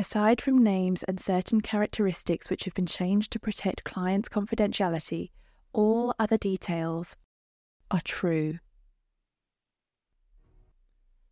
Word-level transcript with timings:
Aside 0.00 0.40
from 0.40 0.64
names 0.64 1.02
and 1.02 1.20
certain 1.20 1.60
characteristics 1.60 2.48
which 2.48 2.64
have 2.64 2.72
been 2.72 2.86
changed 2.86 3.30
to 3.32 3.38
protect 3.38 3.84
clients' 3.84 4.30
confidentiality, 4.30 5.28
all 5.74 6.14
other 6.18 6.38
details 6.38 7.18
are 7.90 8.00
true. 8.02 8.60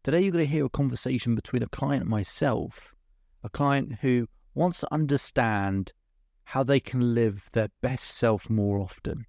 Today, 0.04 0.21
you're 0.21 0.33
going 0.33 0.45
to 0.45 0.53
hear 0.53 0.67
a 0.67 0.69
conversation 0.69 1.35
between 1.35 1.62
a 1.62 1.69
client 1.69 2.03
and 2.03 2.11
myself, 2.11 2.95
a 3.43 3.49
client 3.49 4.01
who 4.03 4.28
wants 4.54 4.80
to 4.80 4.92
understand 4.92 5.94
how 6.44 6.62
they 6.62 6.78
can 6.78 7.14
live 7.14 7.48
their 7.54 7.69
best 7.80 8.19
self 8.19 8.50
more 8.50 8.80
often. 8.80 9.24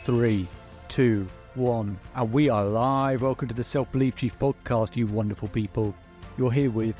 Three, 0.00 0.48
two, 0.88 1.28
one, 1.54 2.00
and 2.16 2.32
we 2.32 2.48
are 2.48 2.64
live. 2.64 3.22
Welcome 3.22 3.46
to 3.46 3.54
the 3.54 3.62
Self 3.62 3.92
Belief 3.92 4.16
Chief 4.16 4.36
podcast, 4.40 4.96
you 4.96 5.06
wonderful 5.06 5.46
people. 5.46 5.94
You're 6.36 6.50
here 6.50 6.72
with 6.72 6.96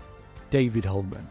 David 0.50 0.84
Hulman. 0.84 1.26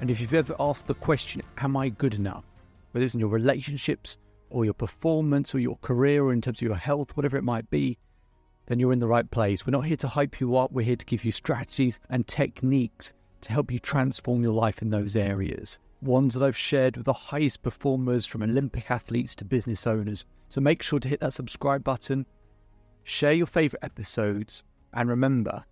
And 0.00 0.10
if 0.10 0.20
you've 0.20 0.34
ever 0.34 0.54
asked 0.60 0.86
the 0.86 0.94
question, 0.94 1.42
Am 1.58 1.76
I 1.76 1.88
good 1.88 2.14
enough? 2.14 2.44
whether 2.92 3.04
it's 3.04 3.14
in 3.14 3.20
your 3.20 3.28
relationships 3.28 4.18
or 4.50 4.64
your 4.64 4.74
performance 4.74 5.54
or 5.54 5.58
your 5.58 5.76
career 5.76 6.24
or 6.24 6.32
in 6.32 6.40
terms 6.40 6.58
of 6.58 6.66
your 6.66 6.76
health, 6.76 7.16
whatever 7.16 7.36
it 7.36 7.44
might 7.44 7.68
be, 7.70 7.98
then 8.66 8.78
you're 8.78 8.92
in 8.92 8.98
the 8.98 9.06
right 9.06 9.30
place. 9.30 9.66
We're 9.66 9.72
not 9.72 9.86
here 9.86 9.96
to 9.98 10.08
hype 10.08 10.40
you 10.40 10.56
up, 10.56 10.72
we're 10.72 10.84
here 10.84 10.96
to 10.96 11.06
give 11.06 11.24
you 11.24 11.32
strategies 11.32 11.98
and 12.10 12.26
techniques 12.26 13.12
to 13.42 13.52
help 13.52 13.70
you 13.70 13.78
transform 13.78 14.42
your 14.42 14.52
life 14.52 14.82
in 14.82 14.90
those 14.90 15.16
areas. 15.16 15.78
Ones 16.00 16.34
that 16.34 16.44
I've 16.44 16.56
shared 16.56 16.96
with 16.96 17.06
the 17.06 17.12
highest 17.12 17.62
performers 17.62 18.26
from 18.26 18.42
Olympic 18.42 18.90
athletes 18.90 19.34
to 19.36 19.44
business 19.44 19.86
owners. 19.86 20.24
So 20.48 20.60
make 20.60 20.82
sure 20.82 20.98
to 21.00 21.08
hit 21.08 21.20
that 21.20 21.32
subscribe 21.32 21.84
button, 21.84 22.26
share 23.04 23.32
your 23.32 23.46
favorite 23.46 23.84
episodes, 23.84 24.64
and 24.92 25.08
remember 25.08 25.64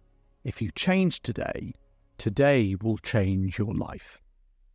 if 0.45 0.61
you 0.63 0.71
change 0.75 1.23
today, 1.23 1.75
today 2.19 2.75
will 2.81 2.99
change 2.99 3.59
your 3.59 3.75
life. 3.75 4.21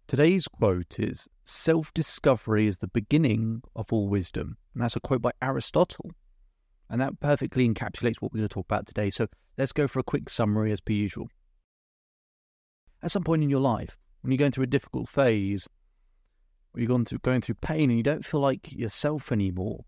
Today's 0.08 0.48
quote 0.48 1.00
is 1.00 1.28
Self 1.46 1.94
discovery 1.94 2.68
is 2.68 2.80
the 2.80 2.88
beginning 2.88 3.62
of 3.76 3.92
all 3.92 4.08
wisdom. 4.08 4.58
And 4.74 4.84
that's 4.84 4.96
a 4.96 5.00
quote 5.00 5.22
by 5.22 5.32
Aristotle. 5.42 6.12
And 6.90 7.00
that 7.00 7.20
perfectly 7.20 7.68
encapsulates 7.68 8.18
what 8.18 8.34
we're 8.34 8.40
going 8.40 8.50
to 8.50 8.54
talk 8.54 8.66
about 8.66 8.88
today. 8.88 9.10
So 9.10 9.28
let's 9.58 9.72
go 9.72 9.88
for 9.88 10.00
a 10.00 10.04
quick 10.04 10.30
summary 10.30 10.72
as 10.72 10.82
per 10.82 10.94
usual. 10.94 11.30
At 13.02 13.12
some 13.12 13.24
point 13.24 13.44
in 13.44 13.50
your 13.50 13.62
life, 13.62 13.98
when 14.22 14.32
you're 14.32 14.38
going 14.38 14.52
through 14.52 14.66
a 14.66 14.68
difficult 14.68 15.10
phase, 15.10 15.68
or 16.74 16.82
you're 16.82 16.88
going 16.88 17.06
through, 17.06 17.20
going 17.20 17.42
through 17.42 17.56
pain 17.56 17.90
and 17.90 17.98
you 17.98 18.04
don't 18.04 18.26
feel 18.26 18.42
like 18.42 18.72
yourself 18.72 19.32
anymore, 19.32 19.86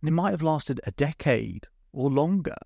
and 0.00 0.08
it 0.08 0.12
might 0.12 0.30
have 0.30 0.42
lasted 0.42 0.80
a 0.84 0.92
decade 0.92 1.66
or 1.92 2.10
longer, 2.10 2.56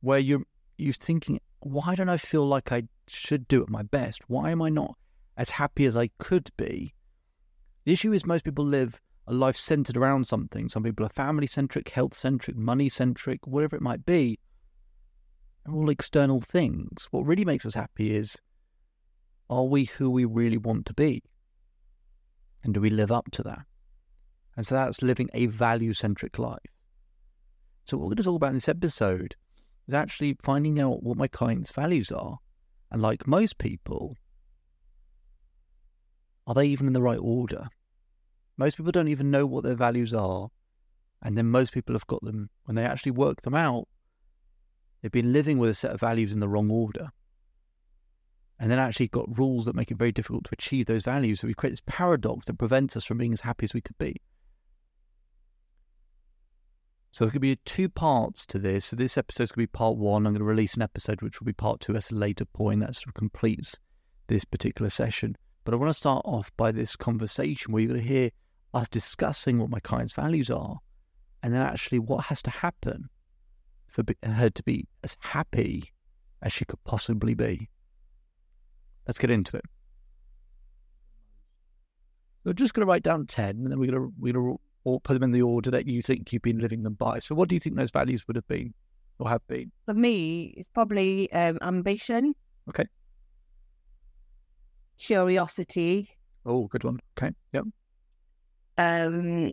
where 0.00 0.18
you're, 0.18 0.44
you're 0.78 0.92
thinking, 0.92 1.40
why 1.60 1.94
don't 1.94 2.08
I 2.08 2.16
feel 2.16 2.46
like 2.46 2.72
I 2.72 2.84
should 3.08 3.48
do 3.48 3.62
at 3.62 3.70
my 3.70 3.82
best? 3.82 4.22
Why 4.28 4.50
am 4.50 4.62
I 4.62 4.68
not 4.68 4.96
as 5.36 5.50
happy 5.50 5.86
as 5.86 5.96
I 5.96 6.10
could 6.18 6.50
be? 6.56 6.94
The 7.84 7.92
issue 7.92 8.12
is 8.12 8.24
most 8.24 8.44
people 8.44 8.64
live 8.64 9.00
a 9.26 9.34
life 9.34 9.56
centered 9.56 9.96
around 9.96 10.26
something. 10.26 10.68
Some 10.68 10.82
people 10.82 11.06
are 11.06 11.10
family 11.10 11.46
centric, 11.46 11.90
health 11.90 12.14
centric, 12.14 12.56
money 12.56 12.88
centric, 12.88 13.46
whatever 13.46 13.76
it 13.76 13.82
might 13.82 14.04
be. 14.04 14.38
They're 15.64 15.74
all 15.74 15.90
external 15.90 16.40
things. 16.40 17.08
What 17.10 17.26
really 17.26 17.44
makes 17.44 17.64
us 17.64 17.74
happy 17.74 18.14
is 18.14 18.36
are 19.48 19.64
we 19.64 19.84
who 19.84 20.10
we 20.10 20.24
really 20.24 20.58
want 20.58 20.86
to 20.86 20.94
be? 20.94 21.22
And 22.62 22.72
do 22.72 22.80
we 22.80 22.90
live 22.90 23.12
up 23.12 23.30
to 23.32 23.42
that? 23.42 23.60
And 24.56 24.66
so 24.66 24.74
that's 24.74 25.02
living 25.02 25.28
a 25.34 25.46
value 25.46 25.92
centric 25.92 26.38
life. 26.38 26.58
So, 27.84 27.96
what 27.96 28.04
we're 28.04 28.08
going 28.10 28.16
to 28.16 28.22
talk 28.22 28.36
about 28.36 28.48
in 28.48 28.54
this 28.54 28.68
episode 28.68 29.36
is 29.86 29.94
actually 29.94 30.36
finding 30.42 30.80
out 30.80 31.02
what 31.02 31.18
my 31.18 31.28
clients' 31.28 31.70
values 31.70 32.10
are. 32.10 32.38
And 32.94 33.02
like 33.02 33.26
most 33.26 33.58
people, 33.58 34.16
are 36.46 36.54
they 36.54 36.68
even 36.68 36.86
in 36.86 36.92
the 36.92 37.02
right 37.02 37.18
order? 37.20 37.66
Most 38.56 38.76
people 38.76 38.92
don't 38.92 39.08
even 39.08 39.32
know 39.32 39.46
what 39.46 39.64
their 39.64 39.74
values 39.74 40.14
are. 40.14 40.50
And 41.20 41.36
then 41.36 41.50
most 41.50 41.72
people 41.72 41.96
have 41.96 42.06
got 42.06 42.22
them, 42.22 42.50
when 42.66 42.76
they 42.76 42.84
actually 42.84 43.10
work 43.10 43.42
them 43.42 43.56
out, 43.56 43.88
they've 45.02 45.10
been 45.10 45.32
living 45.32 45.58
with 45.58 45.70
a 45.70 45.74
set 45.74 45.90
of 45.90 45.98
values 45.98 46.30
in 46.30 46.38
the 46.38 46.48
wrong 46.48 46.70
order. 46.70 47.08
And 48.60 48.70
then 48.70 48.78
actually 48.78 49.08
got 49.08 49.36
rules 49.36 49.64
that 49.64 49.74
make 49.74 49.90
it 49.90 49.98
very 49.98 50.12
difficult 50.12 50.44
to 50.44 50.50
achieve 50.52 50.86
those 50.86 51.02
values. 51.02 51.40
So 51.40 51.48
we 51.48 51.54
create 51.54 51.72
this 51.72 51.82
paradox 51.86 52.46
that 52.46 52.58
prevents 52.58 52.96
us 52.96 53.04
from 53.04 53.18
being 53.18 53.32
as 53.32 53.40
happy 53.40 53.64
as 53.64 53.74
we 53.74 53.80
could 53.80 53.98
be. 53.98 54.22
So 57.14 57.24
there's 57.24 57.30
going 57.30 57.42
to 57.42 57.54
be 57.54 57.56
two 57.64 57.88
parts 57.88 58.44
to 58.46 58.58
this. 58.58 58.86
So 58.86 58.96
this 58.96 59.16
episode 59.16 59.44
is 59.44 59.52
going 59.52 59.66
to 59.66 59.70
be 59.70 59.78
part 59.78 59.96
one. 59.96 60.26
I'm 60.26 60.32
going 60.32 60.40
to 60.40 60.44
release 60.44 60.74
an 60.74 60.82
episode 60.82 61.22
which 61.22 61.38
will 61.38 61.44
be 61.44 61.52
part 61.52 61.78
two 61.78 61.94
at 61.94 62.10
a 62.10 62.14
later 62.16 62.44
point 62.44 62.80
that 62.80 62.96
sort 62.96 63.06
of 63.06 63.14
completes 63.14 63.78
this 64.26 64.44
particular 64.44 64.90
session. 64.90 65.36
But 65.62 65.74
I 65.74 65.76
want 65.76 65.90
to 65.90 65.94
start 65.94 66.22
off 66.24 66.50
by 66.56 66.72
this 66.72 66.96
conversation 66.96 67.72
where 67.72 67.82
you're 67.82 67.92
going 67.92 68.02
to 68.02 68.08
hear 68.08 68.30
us 68.74 68.88
discussing 68.88 69.60
what 69.60 69.70
my 69.70 69.78
client's 69.78 70.12
values 70.12 70.50
are, 70.50 70.78
and 71.40 71.54
then 71.54 71.62
actually 71.62 72.00
what 72.00 72.24
has 72.24 72.42
to 72.42 72.50
happen 72.50 73.08
for 73.86 74.02
her 74.24 74.50
to 74.50 74.62
be 74.64 74.88
as 75.04 75.16
happy 75.20 75.92
as 76.42 76.52
she 76.52 76.64
could 76.64 76.82
possibly 76.82 77.34
be. 77.34 77.70
Let's 79.06 79.20
get 79.20 79.30
into 79.30 79.56
it. 79.56 79.64
We're 82.42 82.54
just 82.54 82.74
going 82.74 82.84
to 82.84 82.90
write 82.90 83.04
down 83.04 83.26
10, 83.26 83.50
and 83.50 83.70
then 83.70 83.78
we're 83.78 83.92
going 83.92 84.02
to, 84.02 84.12
we're 84.18 84.32
going 84.32 84.56
to 84.56 84.60
or 84.84 85.00
put 85.00 85.14
them 85.14 85.22
in 85.22 85.30
the 85.30 85.42
order 85.42 85.70
that 85.70 85.86
you 85.86 86.02
think 86.02 86.32
you've 86.32 86.42
been 86.42 86.58
living 86.58 86.82
them 86.82 86.94
by. 86.94 87.18
So, 87.18 87.34
what 87.34 87.48
do 87.48 87.54
you 87.54 87.60
think 87.60 87.76
those 87.76 87.90
values 87.90 88.26
would 88.26 88.36
have 88.36 88.46
been 88.48 88.72
or 89.18 89.28
have 89.28 89.46
been? 89.48 89.72
For 89.86 89.94
me, 89.94 90.54
it's 90.56 90.68
probably 90.68 91.32
um, 91.32 91.58
ambition. 91.62 92.34
Okay. 92.68 92.86
Curiosity. 94.98 96.08
Oh, 96.46 96.66
good 96.68 96.84
one. 96.84 97.00
Okay. 97.18 97.34
Yep. 97.52 97.64
Um, 98.76 99.52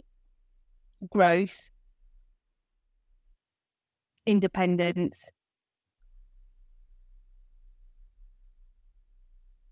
growth. 1.09 1.69
Independence. 4.25 5.25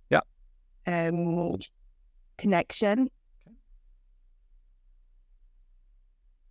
Yeah. 0.09 0.21
Um, 0.87 1.57
connection. 2.37 3.09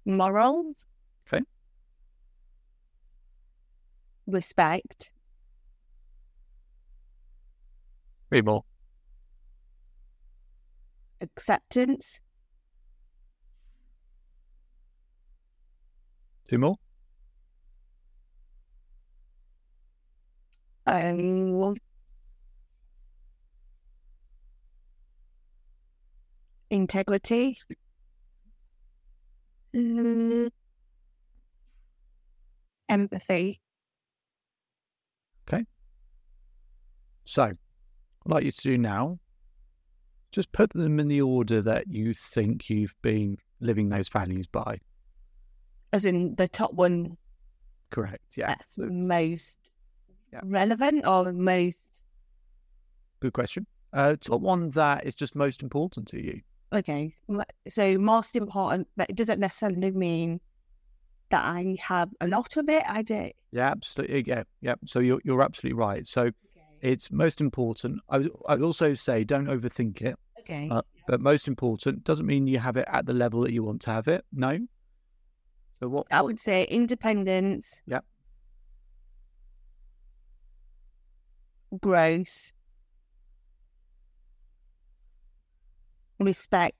Morals. 0.08 0.74
Okay. 1.32 1.44
Respect. 4.26 5.12
Read 8.30 8.44
more. 8.44 8.64
Acceptance. 11.20 12.20
Two 16.48 16.58
more. 16.58 16.76
Um, 20.86 21.76
integrity. 26.70 27.58
Mm, 29.74 30.50
empathy. 32.88 33.60
Okay. 35.48 35.64
So, 37.24 37.44
I'd 37.44 37.56
like 38.26 38.44
you 38.44 38.52
to 38.52 38.62
do 38.62 38.78
now, 38.78 39.18
just 40.32 40.52
put 40.52 40.70
them 40.72 41.00
in 41.00 41.08
the 41.08 41.22
order 41.22 41.62
that 41.62 41.88
you 41.88 42.14
think 42.14 42.68
you've 42.70 42.94
been 43.02 43.38
living 43.60 43.88
those 43.88 44.08
values 44.08 44.46
by. 44.46 44.78
As 45.92 46.04
in 46.04 46.34
the 46.36 46.48
top 46.48 46.74
one. 46.74 47.16
Correct. 47.90 48.36
Yeah. 48.36 48.48
That's 48.48 48.74
most 48.76 49.56
yeah. 50.32 50.40
relevant 50.44 51.06
or 51.06 51.32
most. 51.32 51.78
Good 53.20 53.32
question. 53.32 53.66
Uh, 53.92 54.16
top 54.20 54.42
one 54.42 54.70
that 54.70 55.06
is 55.06 55.14
just 55.14 55.34
most 55.34 55.62
important 55.62 56.06
to 56.08 56.22
you. 56.22 56.42
Okay. 56.72 57.14
So 57.66 57.96
most 57.98 58.36
important, 58.36 58.88
but 58.96 59.08
it 59.08 59.16
doesn't 59.16 59.40
necessarily 59.40 59.90
mean 59.90 60.40
that 61.30 61.44
I 61.44 61.76
have 61.80 62.10
a 62.20 62.28
lot 62.28 62.56
of 62.56 62.68
it. 62.68 62.82
I 62.86 63.02
do. 63.02 63.30
Yeah, 63.52 63.70
absolutely. 63.70 64.24
Yeah, 64.26 64.42
yeah. 64.60 64.74
So 64.86 65.00
you're 65.00 65.20
you're 65.24 65.42
absolutely 65.42 65.78
right. 65.78 66.06
So 66.06 66.22
okay. 66.22 66.34
it's 66.82 67.10
most 67.10 67.40
important. 67.40 68.00
I 68.10 68.28
I'd 68.48 68.62
also 68.62 68.94
say 68.94 69.24
don't 69.24 69.46
overthink 69.46 70.02
it. 70.02 70.16
Okay. 70.40 70.68
Uh, 70.70 70.82
but 71.06 71.20
most 71.20 71.48
important 71.48 72.04
doesn't 72.04 72.26
mean 72.26 72.46
you 72.46 72.58
have 72.58 72.76
it 72.76 72.86
at 72.92 73.06
the 73.06 73.14
level 73.14 73.40
that 73.42 73.52
you 73.52 73.62
want 73.62 73.80
to 73.82 73.90
have 73.90 74.08
it. 74.08 74.24
No. 74.32 74.58
So 75.80 75.88
what? 75.88 76.06
I 76.10 76.20
would 76.20 76.38
say 76.38 76.64
independence. 76.64 77.80
Yeah. 77.86 78.00
Growth. 81.80 82.52
Respect, 86.18 86.76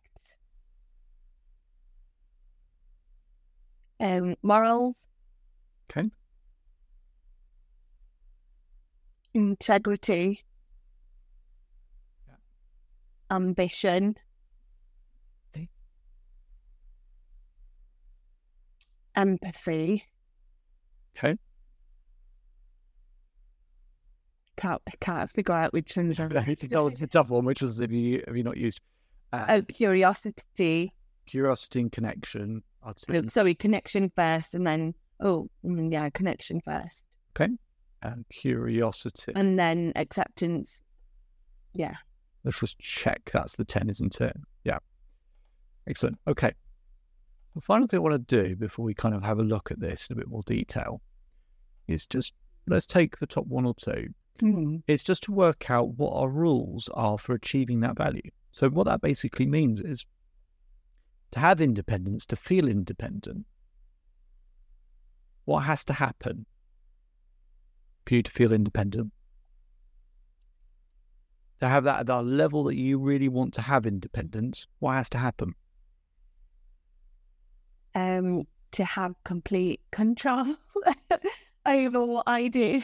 um, 4.01 4.37
morals. 4.43 5.07
Okay. 5.91 6.11
Integrity. 9.35 10.45
ambition. 13.31 14.17
Okay. 15.55 15.69
Empathy. 19.15 20.05
Okay. 21.17 21.37
Can't 24.57 24.83
can't 25.01 25.31
figure 25.31 25.55
out 25.55 25.73
which 25.73 25.97
ones 25.97 26.19
are. 26.19 26.29
it's 26.33 27.03
a 27.03 27.07
tough 27.07 27.29
one. 27.29 27.45
Which 27.45 27.63
was 27.63 27.79
have 27.79 27.93
you 27.93 28.23
have 28.27 28.37
you 28.37 28.43
not 28.43 28.57
used? 28.57 28.81
Uh, 29.33 29.47
Oh, 29.49 29.63
curiosity. 29.63 30.93
curiosity 31.27 31.81
and 31.81 31.93
connection. 31.93 32.63
Oh, 32.83 32.95
sorry, 33.29 33.55
connection 33.55 34.11
first, 34.15 34.55
and 34.55 34.67
then 34.67 34.95
oh, 35.21 35.49
mm, 35.65 35.93
yeah, 35.93 36.09
connection 36.11 36.61
first, 36.65 37.05
Okay, 37.37 37.53
and 38.03 38.25
curiosity. 38.31 39.33
and 39.37 39.59
then 39.59 39.93
acceptance. 39.97 40.81
Yeah. 41.75 41.97
Let's 42.45 42.61
just 42.61 42.79
check. 42.79 43.29
That's 43.33 43.57
the 43.57 43.65
ten, 43.65 43.91
isn't 43.91 44.21
it? 44.21 44.37
Yeah. 44.65 44.79
Excellent. 45.87 46.19
Okay. 46.27 46.53
The 47.55 47.61
final 47.61 47.87
thing 47.89 47.99
I 47.99 48.03
want 48.03 48.29
to 48.29 48.43
do 48.47 48.55
before 48.57 48.85
we 48.85 48.95
kind 48.95 49.15
of 49.15 49.23
have 49.25 49.39
a 49.39 49.43
look 49.43 49.71
at 49.73 49.81
this 49.81 50.09
in 50.09 50.15
a 50.15 50.17
bit 50.17 50.29
more 50.29 50.43
detail 50.47 51.03
is 51.89 52.07
just 52.07 52.33
let's 52.67 52.87
take 52.87 53.19
the 53.19 53.27
top 53.27 53.47
one 53.47 53.65
or 53.67 53.75
two 53.75 54.09
it's 54.87 55.03
just 55.03 55.25
to 55.25 55.33
work 55.33 55.69
out 55.69 55.95
what 55.97 56.13
our 56.13 56.31
rules 56.31 56.89
are 56.95 57.19
for 57.19 57.35
achieving 57.35 57.81
that 57.81 57.97
value. 57.99 58.23
So, 58.59 58.69
what 58.69 58.89
that 58.89 59.01
basically 59.01 59.47
means 59.47 59.79
is 59.79 60.05
to 61.31 61.39
have 61.39 61.61
independence, 61.61 62.27
to 62.27 62.35
feel 62.35 62.67
independent, 62.67 63.47
what 65.45 65.61
has 65.61 65.85
to 65.85 65.93
happen 65.93 66.45
for 68.05 68.15
you 68.15 68.23
to 68.25 68.31
feel 68.33 68.53
independent? 68.53 69.13
To 71.61 71.69
have 71.69 71.85
that 71.85 72.01
at 72.01 72.07
the 72.07 72.21
level 72.21 72.65
that 72.65 72.75
you 72.75 72.99
really 72.99 73.29
want 73.29 73.55
to 73.55 73.63
have 73.63 73.87
independence, 73.87 74.67
what 74.81 74.95
has 74.95 75.09
to 75.11 75.19
happen? 75.19 75.55
um, 77.95 78.45
to 78.73 78.85
have 78.85 79.15
complete 79.25 79.81
control 79.93 80.57
over 81.67 82.05
what 82.05 82.25
I 82.27 82.49
do. 82.49 82.83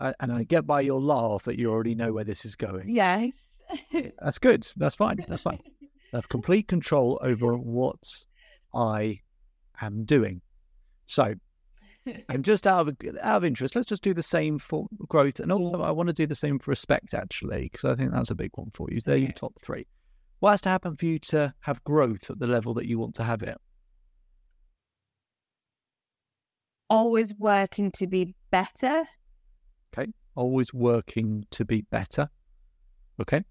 I, 0.00 0.14
and 0.20 0.32
I 0.32 0.44
get 0.44 0.68
by 0.68 0.82
your 0.82 1.00
laugh 1.00 1.42
that 1.44 1.58
you 1.58 1.72
already 1.72 1.96
know 1.96 2.12
where 2.12 2.22
this 2.22 2.44
is 2.44 2.54
going. 2.54 2.88
yeah. 2.88 3.26
That's 4.20 4.38
good. 4.38 4.66
That's 4.76 4.94
fine. 4.94 5.24
That's 5.26 5.42
fine. 5.42 5.60
I 6.12 6.16
have 6.16 6.28
complete 6.28 6.68
control 6.68 7.18
over 7.22 7.56
what 7.56 7.98
I 8.74 9.20
am 9.80 10.04
doing. 10.04 10.40
So, 11.06 11.34
and 12.28 12.44
just 12.44 12.66
out 12.66 12.88
of 12.88 12.96
out 13.20 13.36
of 13.36 13.44
interest, 13.44 13.76
let's 13.76 13.86
just 13.86 14.02
do 14.02 14.14
the 14.14 14.22
same 14.22 14.58
for 14.58 14.86
growth, 15.08 15.40
and 15.40 15.52
also 15.52 15.82
I 15.82 15.90
want 15.90 16.08
to 16.08 16.14
do 16.14 16.26
the 16.26 16.34
same 16.34 16.58
for 16.58 16.70
respect 16.70 17.14
actually, 17.14 17.64
because 17.64 17.84
I 17.84 17.94
think 17.94 18.12
that's 18.12 18.30
a 18.30 18.34
big 18.34 18.50
one 18.54 18.70
for 18.72 18.88
you. 18.90 19.00
They're 19.00 19.18
your 19.18 19.32
top 19.32 19.54
three. 19.60 19.86
What 20.40 20.52
has 20.52 20.60
to 20.62 20.68
happen 20.68 20.96
for 20.96 21.06
you 21.06 21.18
to 21.18 21.52
have 21.60 21.82
growth 21.84 22.30
at 22.30 22.38
the 22.38 22.46
level 22.46 22.72
that 22.74 22.86
you 22.86 22.98
want 22.98 23.14
to 23.16 23.24
have 23.24 23.42
it? 23.42 23.58
Always 26.88 27.34
working 27.34 27.90
to 27.92 28.06
be 28.06 28.34
better. 28.50 29.04
Okay, 29.92 30.10
always 30.36 30.72
working 30.72 31.44
to 31.50 31.64
be 31.64 31.82
better. 31.90 32.30
Okay, 33.20 33.42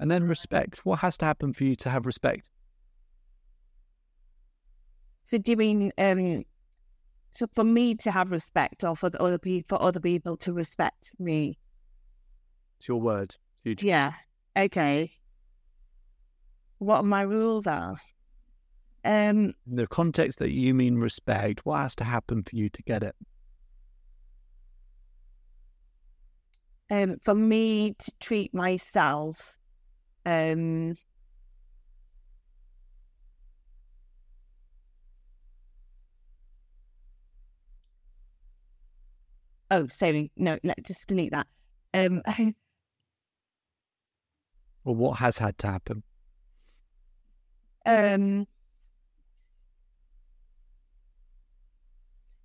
and 0.00 0.10
then 0.10 0.26
respect. 0.26 0.84
What 0.84 1.00
has 1.00 1.16
to 1.18 1.26
happen 1.26 1.52
for 1.52 1.64
you 1.64 1.76
to 1.76 1.90
have 1.90 2.06
respect? 2.06 2.50
So 5.24 5.38
doing 5.38 5.92
um 5.98 6.44
so 7.32 7.46
for 7.54 7.62
me 7.62 7.94
to 7.96 8.10
have 8.10 8.32
respect 8.32 8.82
or 8.82 8.96
for 8.96 9.10
the 9.10 9.22
other 9.22 9.38
people 9.38 9.76
for 9.76 9.80
other 9.80 10.00
people 10.00 10.36
to 10.38 10.52
respect 10.52 11.12
me. 11.20 11.58
It's 12.78 12.88
your 12.88 13.00
word. 13.00 13.36
You 13.62 13.76
Yeah. 13.78 14.14
Okay. 14.56 15.12
What 16.78 17.04
my 17.04 17.20
rules 17.20 17.66
are. 17.66 18.00
Um 19.04 19.54
in 19.68 19.76
the 19.76 19.86
context 19.86 20.38
that 20.38 20.50
you 20.50 20.74
mean 20.74 20.96
respect, 20.96 21.64
what 21.64 21.80
has 21.80 21.94
to 21.96 22.04
happen 22.04 22.42
for 22.42 22.56
you 22.56 22.70
to 22.70 22.82
get 22.82 23.02
it? 23.02 23.14
um 26.92 27.18
for 27.22 27.34
me 27.36 27.94
to 27.98 28.10
treat 28.18 28.52
myself 28.52 29.56
um 30.30 30.96
oh 39.72 39.86
sorry 39.88 40.30
no 40.36 40.56
let 40.62 40.82
just 40.84 41.08
delete 41.08 41.32
that 41.32 41.46
um 41.94 42.22
Or 44.84 44.94
what 44.94 45.18
has 45.18 45.36
had 45.38 45.58
to 45.58 45.66
happen? 45.66 46.02
um 47.86 48.46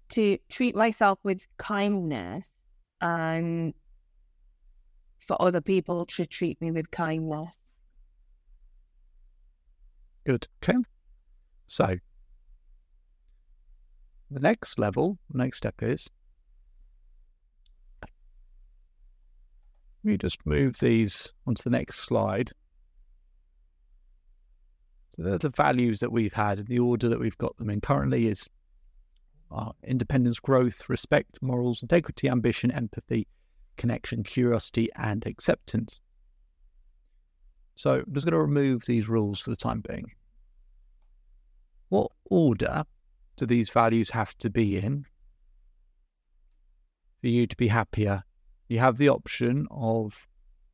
to 0.10 0.38
treat 0.50 0.76
myself 0.76 1.20
with 1.24 1.46
kindness 1.58 2.50
and 3.02 3.74
for 5.20 5.40
other 5.42 5.62
people 5.62 6.06
to 6.06 6.26
treat 6.26 6.60
me 6.62 6.72
with 6.72 6.90
kindness 6.92 7.58
Good. 10.26 10.48
Okay. 10.64 10.80
So 11.68 11.96
the 14.32 14.40
next 14.40 14.80
level, 14.80 15.18
next 15.32 15.58
step 15.58 15.76
is 15.82 16.10
we 20.04 20.18
just 20.18 20.46
move 20.46 20.78
these 20.80 21.34
onto 21.46 21.64
the 21.64 21.70
next 21.70 22.00
slide. 22.00 22.52
The, 25.18 25.38
the 25.38 25.50
values 25.50 26.00
that 26.02 26.12
we've 26.12 26.34
had 26.34 26.60
in 26.60 26.66
the 26.66 26.80
order 26.80 27.10
that 27.10 27.20
we've 27.20 27.38
got 27.38 27.58
them 27.58 27.70
in 27.70 27.82
currently 27.82 28.28
is 28.28 28.50
uh, 29.52 29.72
independence, 29.84 30.40
growth, 30.40 30.90
respect, 30.90 31.38
morals, 31.42 31.82
integrity, 31.82 32.30
ambition, 32.30 32.72
empathy, 32.72 33.28
connection, 33.78 34.24
curiosity, 34.24 34.90
and 34.96 35.26
acceptance. 35.26 36.02
So 37.76 38.04
I'm 38.06 38.14
just 38.14 38.26
going 38.26 38.34
to 38.34 38.42
remove 38.42 38.86
these 38.86 39.10
rules 39.10 39.42
for 39.42 39.50
the 39.50 39.56
time 39.56 39.84
being. 39.88 40.12
What 41.90 42.12
order 42.30 42.84
do 43.36 43.46
these 43.46 43.70
values 43.70 44.10
have 44.12 44.38
to 44.40 44.50
be 44.50 44.78
in 44.78 45.06
for 47.22 47.28
you 47.28 47.48
to 47.48 47.56
be 47.58 47.68
happier? 47.68 48.24
You 48.70 48.80
have 48.80 48.98
the 48.98 49.10
option 49.10 49.68
of 49.70 50.28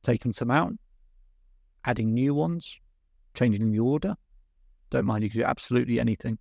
taking 0.04 0.32
some 0.32 0.52
out, 0.52 0.74
adding 1.84 2.14
new 2.14 2.34
ones, 2.34 2.78
changing 3.34 3.72
the 3.72 3.80
order. 3.80 4.16
Don't 4.92 5.06
mind, 5.06 5.24
you 5.24 5.30
can 5.30 5.42
do 5.42 5.46
absolutely 5.46 6.00
anything. 6.00 6.38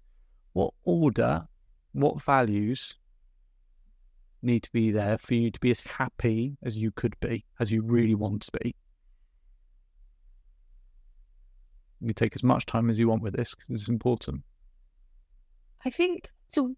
What 0.53 0.75
order, 0.85 1.47
what 1.93 2.23
values 2.23 2.99
need 4.43 4.63
to 4.65 4.73
be 4.73 4.91
there 4.91 5.19
for 5.19 5.35
you 5.35 5.51
to 5.51 5.61
be 5.61 5.71
as 5.71 5.81
happy 5.81 6.57
as 6.63 6.77
you 6.77 6.91
could 6.91 7.19
be, 7.21 7.45
as 7.59 7.71
you 7.73 7.83
really 7.83 8.15
want 8.15 8.43
to 8.43 8.51
be? 8.63 8.75
You 12.01 12.13
take 12.15 12.35
as 12.35 12.43
much 12.43 12.67
time 12.67 12.89
as 12.91 12.99
you 12.99 13.09
want 13.09 13.23
with 13.23 13.37
this 13.37 13.55
because 13.55 13.81
it's 13.83 13.89
important. 13.89 14.43
I 15.85 15.91
think 15.91 16.29
so. 16.49 16.75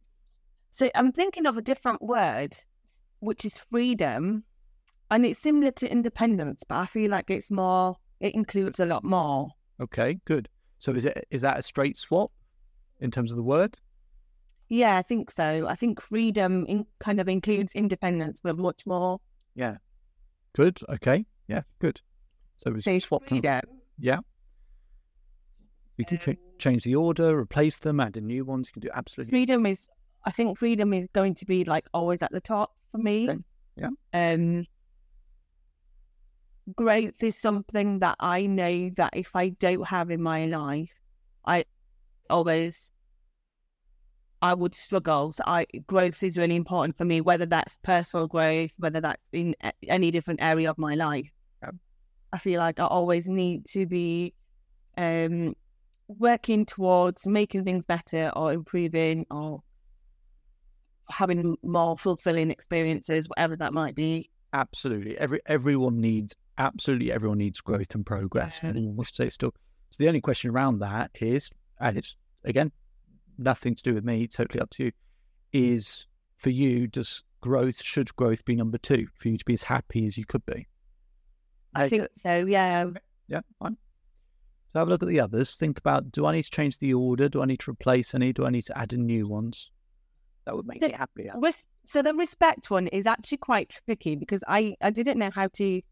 So 0.71 0.91
I'm 0.95 1.13
thinking 1.13 1.47
of 1.47 1.57
a 1.57 1.63
different 1.63 2.03
word, 2.03 2.57
which 3.21 3.45
is 3.45 3.59
freedom, 3.59 4.45
and 5.11 5.27
it's 5.27 5.41
similar 5.41 5.71
to 5.73 5.91
independence, 5.91 6.65
but 6.67 6.77
I 6.77 6.87
feel 6.87 7.11
like 7.11 7.31
it's 7.31 7.51
more. 7.51 7.97
It 8.21 8.35
includes 8.35 8.81
a 8.81 8.87
lot 8.87 9.05
more. 9.05 9.49
Okay, 9.81 10.21
good. 10.25 10.49
So 10.79 10.93
is 10.93 11.05
it 11.05 11.27
is 11.31 11.43
that 11.43 11.59
a 11.59 11.63
straight 11.63 11.97
swap 11.99 12.31
in 13.01 13.11
terms 13.11 13.31
of 13.33 13.37
the 13.37 13.43
word? 13.43 13.79
Yeah, 14.69 14.97
I 14.97 15.03
think 15.03 15.31
so. 15.31 15.67
I 15.69 15.75
think 15.75 16.01
freedom 16.01 16.65
in, 16.67 16.87
kind 16.99 17.21
of 17.21 17.29
includes 17.29 17.75
independence, 17.75 18.41
but 18.43 18.57
much 18.57 18.87
more. 18.87 19.21
Yeah. 19.55 19.77
Good. 20.55 20.81
Okay. 20.89 21.27
Yeah. 21.47 21.63
Good. 21.79 22.01
So 22.59 22.73
we 22.73 22.81
So 22.81 22.99
swap 22.99 23.23
them. 23.27 23.41
freedom. 23.41 23.61
Yeah. 23.99 24.21
You 25.97 26.05
can 26.05 26.19
Um, 26.27 26.37
change 26.59 26.85
the 26.85 26.95
order, 26.95 27.39
replace 27.39 27.79
them, 27.79 28.01
add 28.01 28.17
in 28.17 28.27
new 28.27 28.45
ones. 28.45 28.69
You 28.69 28.73
can 28.73 28.83
do 28.83 28.91
absolutely. 28.95 29.31
Freedom 29.31 29.67
is. 29.67 29.89
I 30.25 30.31
think 30.31 30.59
freedom 30.59 30.93
is 30.95 31.09
going 31.13 31.35
to 31.35 31.47
be 31.47 31.65
like 31.65 31.87
always 31.93 32.23
at 32.23 32.33
the 32.33 32.41
top 32.41 32.75
for 32.91 32.99
me. 32.99 33.29
Okay, 33.29 33.41
yeah. 33.77 33.89
Um. 34.13 34.67
Growth 36.77 37.23
is 37.23 37.37
something 37.37 37.99
that 37.99 38.17
I 38.21 38.47
know 38.47 38.91
that 38.97 39.11
if 39.15 39.35
I 39.35 39.49
don't 39.49 39.85
have 39.87 40.11
in 40.11 40.23
my 40.23 40.47
life, 40.47 40.93
I 41.45 41.65
always 42.31 42.93
I 44.43 44.55
would 44.55 44.75
struggle. 44.75 45.33
So 45.33 45.43
I 45.47 45.67
growth 45.87 46.23
is 46.23 46.39
really 46.39 46.57
important 46.57 46.97
for 46.97 47.05
me, 47.05 47.21
whether 47.21 47.47
that's 47.47 47.79
personal 47.79 48.29
growth, 48.29 48.73
whether 48.79 49.01
that's 49.01 49.23
in 49.33 49.57
any 49.89 50.11
different 50.13 50.41
area 50.41 50.71
of 50.71 50.79
my 50.79 50.95
life. 50.95 51.31
Yep. 51.63 51.75
I 52.33 52.39
feel 52.39 52.61
like 52.61 52.79
I 52.79 52.87
always 52.87 53.29
need 53.29 53.67
to 53.67 53.87
be 53.87 54.35
um 54.97 55.55
working 56.09 56.67
towards 56.67 57.27
making 57.27 57.65
things 57.65 57.87
better 57.87 58.31
or 58.37 58.53
improving 58.53 59.27
or 59.31 59.63
having 61.11 61.57
more 61.63 61.97
fulfilling 61.97 62.51
experiences, 62.51 63.29
whatever 63.29 63.57
that 63.57 63.73
might 63.73 63.95
be. 63.95 64.31
Absolutely. 64.53 65.17
Every 65.19 65.41
everyone 65.47 66.01
needs 66.01 66.35
absolutely 66.59 67.11
everyone 67.13 67.39
needs 67.39 67.61
growth 67.61 67.95
and 67.95 68.05
progress. 68.05 68.61
Yeah. 68.63 68.71
And 68.71 68.99
to 68.99 69.05
say 69.15 69.29
still. 69.29 69.55
So 69.91 70.03
the 70.03 70.09
only 70.09 70.21
question 70.21 70.51
around 70.51 70.79
that 70.81 71.11
is, 71.21 71.51
and 71.81 71.97
it's 71.97 72.17
again 72.45 72.73
nothing 73.39 73.75
to 73.75 73.83
do 73.83 73.95
with 73.95 74.05
me, 74.05 74.27
totally 74.27 74.61
up 74.61 74.71
to 74.71 74.85
you, 74.85 74.93
is 75.53 76.07
for 76.37 76.51
you, 76.51 76.87
does 76.87 77.23
growth 77.41 77.83
should 77.83 78.15
growth 78.17 78.45
be 78.45 78.57
number 78.57 78.79
two 78.79 79.07
for 79.19 79.29
you 79.29 79.37
to 79.37 79.45
be 79.45 79.55
as 79.55 79.63
happy 79.63 80.07
as 80.07 80.17
you 80.17 80.25
could 80.25 80.45
be? 80.47 80.67
I 81.75 81.89
think 81.89 82.09
so. 82.15 82.47
Yeah. 82.47 82.91
Yeah, 83.29 83.41
fine. 83.59 83.77
So 84.73 84.79
have 84.79 84.89
a 84.89 84.91
look 84.91 85.03
at 85.03 85.09
the 85.09 85.21
others. 85.21 85.57
Think 85.57 85.79
about 85.79 86.11
do 86.13 86.25
I 86.25 86.33
need 86.33 86.45
to 86.45 86.51
change 86.51 86.79
the 86.79 86.95
order? 86.95 87.29
Do 87.29 87.43
I 87.43 87.45
need 87.45 87.61
to 87.61 87.71
replace 87.71 88.15
any? 88.15 88.33
Do 88.33 88.47
I 88.47 88.51
need 88.51 88.63
to 88.65 88.79
add 88.79 88.93
in 88.93 89.05
new 89.07 89.29
ones? 89.29 89.71
That 90.47 90.57
would 90.57 90.67
make 90.67 90.81
The- 90.81 90.89
me 90.89 90.95
happier. 90.95 91.35
Res- 91.37 91.67
so 91.85 92.01
the 92.01 92.15
respect 92.15 92.71
one 92.71 92.87
is 92.89 93.07
actually 93.07 93.39
quite 93.39 93.79
tricky 93.87 94.17
because 94.17 94.43
I 94.49 94.77
I 94.81 94.91
didn't 94.91 95.19
know 95.19 95.31
how 95.31 95.49
to 95.55 95.83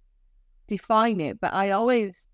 define 0.67 1.21
it, 1.21 1.41
but 1.41 1.53
I 1.53 1.71
always 1.73 2.27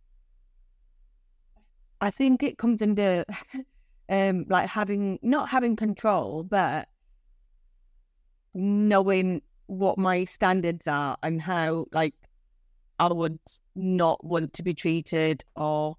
I 2.00 2.10
think 2.10 2.42
it 2.42 2.58
comes 2.58 2.80
under 2.80 3.24
um 4.08 4.44
like 4.48 4.68
having 4.68 5.18
not 5.22 5.48
having 5.48 5.74
control, 5.74 6.44
but 6.44 6.88
knowing 8.54 9.42
what 9.66 9.98
my 9.98 10.24
standards 10.24 10.86
are 10.86 11.16
and 11.22 11.42
how 11.42 11.86
like 11.92 12.14
I 12.98 13.12
would 13.12 13.38
not 13.74 14.24
want 14.24 14.52
to 14.54 14.62
be 14.62 14.72
treated 14.74 15.44
or 15.56 15.96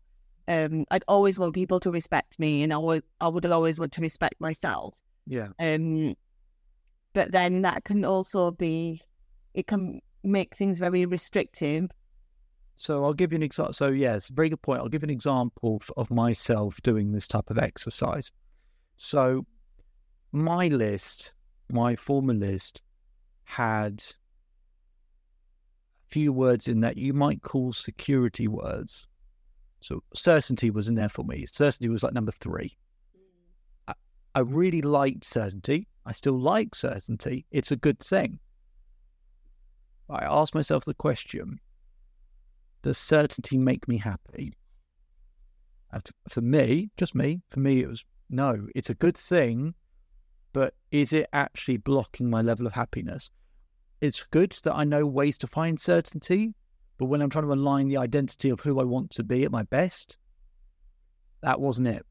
um 0.48 0.86
I'd 0.92 1.04
always 1.08 1.38
want 1.40 1.54
people 1.54 1.80
to 1.82 1.92
respect 1.92 2.40
me 2.40 2.64
and 2.64 2.74
I 2.74 2.78
would 2.78 3.04
I 3.22 3.28
would 3.28 3.46
always 3.46 3.80
want 3.80 3.92
to 3.94 4.02
respect 4.02 4.40
myself. 4.40 4.96
Yeah. 5.28 5.50
Um, 5.60 6.16
but 7.14 7.32
then 7.32 7.64
that 7.64 7.84
can 7.84 8.06
also 8.06 8.52
be, 8.52 9.02
it 9.54 9.68
can 9.68 10.02
make 10.24 10.56
things 10.56 10.80
very 10.80 11.06
restrictive. 11.06 11.90
So 12.76 13.04
I'll 13.04 13.14
give 13.14 13.32
you 13.32 13.38
an 13.38 13.44
example. 13.44 13.74
So 13.74 13.88
yes, 13.88 14.28
very 14.28 14.50
good 14.50 14.62
point. 14.62 14.82
I'll 14.82 14.88
give 14.88 15.04
an 15.04 15.10
example 15.10 15.80
f- 15.82 15.90
of 15.98 16.12
myself 16.12 16.80
doing 16.84 17.12
this 17.12 17.28
type 17.28 17.50
of 17.50 17.58
exercise. 17.58 18.32
So 18.98 19.46
my 20.32 20.68
list, 20.68 21.34
my 21.72 21.96
former 21.96 22.36
list, 22.36 22.82
had 23.46 24.04
a 26.06 26.10
few 26.10 26.32
words 26.32 26.68
in 26.68 26.82
that 26.82 26.98
you 26.98 27.14
might 27.14 27.42
call 27.42 27.74
security 27.74 28.48
words. 28.48 29.08
So 29.82 30.04
certainty 30.14 30.70
was 30.70 30.88
in 30.88 30.96
there 30.96 31.10
for 31.10 31.24
me. 31.24 31.46
Certainty 31.46 31.90
was 31.90 32.04
like 32.04 32.14
number 32.14 32.32
three. 32.32 32.78
Mm. 33.16 33.22
I, 33.90 33.94
I 34.36 34.40
really 34.42 34.82
liked 34.82 35.26
certainty. 35.26 35.88
I 36.06 36.14
still 36.14 36.40
like 36.40 36.74
certainty. 36.74 37.46
It's 37.52 37.72
a 37.72 37.76
good 37.76 38.00
thing. 38.00 38.40
I 40.10 40.24
asked 40.24 40.56
myself 40.56 40.86
the 40.86 40.94
question 40.94 41.60
does 42.82 42.98
certainty 42.98 43.58
make 43.58 43.88
me 43.88 43.98
happy? 43.98 44.54
And 45.92 46.04
for 46.30 46.42
me, 46.42 46.90
just 46.96 47.16
me, 47.16 47.42
for 47.50 47.60
me, 47.60 47.82
it 47.82 47.90
was 47.90 48.06
no, 48.30 48.68
it's 48.76 48.90
a 48.90 48.96
good 48.96 49.18
thing, 49.18 49.74
but 50.54 50.74
is 50.92 51.12
it 51.12 51.28
actually 51.34 51.78
blocking 51.78 52.30
my 52.30 52.42
level 52.42 52.68
of 52.68 52.74
happiness? 52.74 53.32
It's 54.00 54.24
good 54.32 54.52
that 54.64 54.76
I 54.76 54.84
know 54.84 55.06
ways 55.06 55.38
to 55.40 55.48
find 55.48 55.80
certainty, 55.80 56.54
but 56.98 57.06
when 57.06 57.22
I'm 57.22 57.30
trying 57.30 57.46
to 57.46 57.54
align 57.54 57.88
the 57.88 57.98
identity 57.98 58.50
of 58.50 58.60
who 58.60 58.80
I 58.80 58.84
want 58.84 59.12
to 59.12 59.24
be 59.24 59.44
at 59.44 59.52
my 59.52 59.64
best, 59.64 60.18
that 61.42 61.60
wasn't 61.60 61.88
it. 61.88 62.06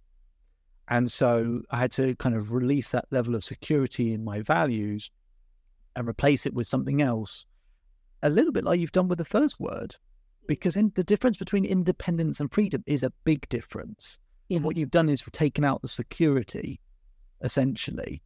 And 0.89 1.11
so 1.11 1.63
I 1.71 1.79
had 1.79 1.91
to 1.93 2.15
kind 2.17 2.37
of 2.37 2.53
release 2.53 2.91
that 2.93 3.07
level 3.11 3.35
of 3.35 3.43
security 3.43 4.13
in 4.13 4.25
my 4.25 4.41
values 4.43 5.11
and 5.97 6.09
replace 6.09 6.47
it 6.47 6.55
with 6.55 6.67
something 6.67 7.03
else, 7.03 7.47
a 8.23 8.31
little 8.31 8.53
bit 8.53 8.65
like 8.65 8.79
you've 8.79 8.93
done 8.93 9.09
with 9.09 9.19
the 9.19 9.25
first 9.25 9.59
word 9.59 9.97
because 10.47 10.77
in, 10.77 10.93
the 10.95 11.05
difference 11.05 11.37
between 11.37 11.65
independence 11.65 12.41
and 12.41 12.53
freedom 12.53 12.83
is 12.87 13.03
a 13.03 13.13
big 13.25 13.49
difference. 13.49 14.19
Yeah. 14.49 14.61
What 14.61 14.77
you've 14.77 14.91
done 14.91 15.09
is 15.09 15.23
taken 15.33 15.65
out 15.65 15.83
the 15.83 15.89
security, 15.89 16.81
essentially. 17.43 18.23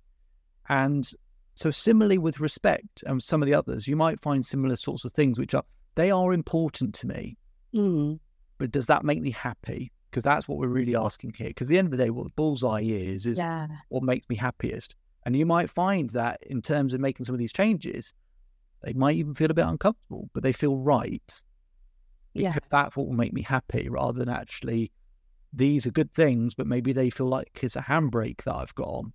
And 0.69 1.11
so, 1.55 1.71
similarly 1.71 2.19
with 2.19 2.41
respect 2.41 3.03
and 3.07 3.23
some 3.23 3.43
of 3.43 3.47
the 3.47 3.55
others, 3.55 3.89
you 3.89 3.97
might 3.97 4.21
find 4.21 4.45
similar 4.45 4.77
sorts 4.77 5.05
of 5.05 5.13
things 5.13 5.39
which 5.39 5.55
are, 5.55 5.65
they 6.01 6.11
are 6.11 6.33
important 6.33 6.95
to 6.95 7.07
me, 7.07 7.37
mm. 7.75 8.19
but 8.57 8.71
does 8.71 8.87
that 8.87 9.05
make 9.05 9.21
me 9.21 9.31
happy? 9.31 9.93
Because 10.11 10.25
that's 10.25 10.49
what 10.49 10.59
we're 10.59 10.67
really 10.67 10.97
asking 10.97 11.35
here. 11.37 11.49
Because 11.49 11.69
at 11.69 11.73
the 11.73 11.79
end 11.79 11.89
of 11.89 11.91
the 11.93 12.03
day, 12.03 12.09
what 12.09 12.25
the 12.25 12.33
bullseye 12.37 12.81
is, 12.81 13.27
is 13.27 13.37
Yeah. 13.37 13.67
what 13.91 14.03
makes 14.03 14.27
me 14.31 14.37
happiest. 14.37 14.97
And 15.27 15.37
you 15.37 15.45
might 15.45 15.69
find 15.69 16.09
that 16.11 16.43
in 16.43 16.63
terms 16.63 16.95
of 16.95 17.01
making 17.01 17.27
some 17.27 17.35
of 17.35 17.39
these 17.39 17.53
changes, 17.53 18.15
they 18.83 18.95
might 18.95 19.17
even 19.17 19.35
feel 19.35 19.51
a 19.51 19.55
bit 19.55 19.67
uncomfortable, 19.67 20.31
but 20.33 20.43
they 20.43 20.55
feel 20.55 20.79
right 20.79 21.43
Yeah. 22.33 22.53
because 22.55 22.71
that's 22.71 22.97
what 22.97 23.07
will 23.07 23.15
make 23.15 23.35
me 23.35 23.43
happy 23.43 23.91
rather 23.91 24.19
than 24.19 24.31
actually 24.31 24.91
these 25.53 25.87
are 25.87 25.91
good 25.91 26.15
things, 26.15 26.55
but 26.55 26.67
maybe 26.67 26.95
they 26.95 27.11
feel 27.11 27.27
like 27.29 27.61
it's 27.63 27.77
a 27.77 27.83
handbrake 27.83 28.43
that 28.45 28.55
I've 28.55 28.75
got 28.75 28.89
on. 28.89 29.13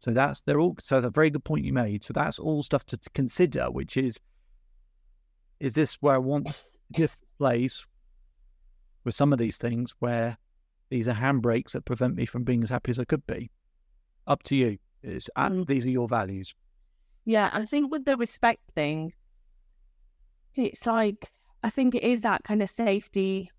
So 0.00 0.10
that's 0.10 0.42
they're 0.42 0.60
all 0.60 0.76
so 0.80 0.96
that's 0.96 1.06
a 1.06 1.10
very 1.10 1.30
good 1.30 1.44
point 1.44 1.64
you 1.64 1.72
made. 1.72 2.04
So 2.04 2.12
that's 2.12 2.38
all 2.38 2.62
stuff 2.62 2.84
to, 2.86 2.98
to 2.98 3.10
consider, 3.10 3.70
which 3.70 3.96
is 3.96 4.20
is 5.60 5.74
this 5.74 5.96
where 6.00 6.14
I 6.14 6.18
want 6.18 6.64
a 6.98 7.08
place 7.38 7.86
with 9.04 9.14
some 9.14 9.32
of 9.32 9.38
these 9.38 9.58
things 9.58 9.94
where 9.98 10.36
these 10.90 11.08
are 11.08 11.14
handbrakes 11.14 11.72
that 11.72 11.84
prevent 11.84 12.14
me 12.14 12.26
from 12.26 12.44
being 12.44 12.62
as 12.62 12.70
happy 12.70 12.90
as 12.90 12.98
I 12.98 13.04
could 13.04 13.26
be. 13.26 13.50
Up 14.26 14.42
to 14.44 14.56
you. 14.56 14.78
It's, 15.02 15.30
uh, 15.36 15.48
Mm. 15.48 15.66
These 15.66 15.86
are 15.86 15.90
your 15.90 16.08
values. 16.08 16.54
Yeah. 17.24 17.50
I 17.52 17.64
think 17.64 17.90
with 17.90 18.04
the 18.04 18.16
respect 18.16 18.62
thing, 18.74 19.12
it's 20.54 20.86
like, 20.86 21.30
I 21.62 21.70
think 21.70 21.94
it 21.94 22.02
is 22.02 22.22
that 22.22 22.44
kind 22.44 22.62
of 22.62 22.70
safety, 22.70 23.50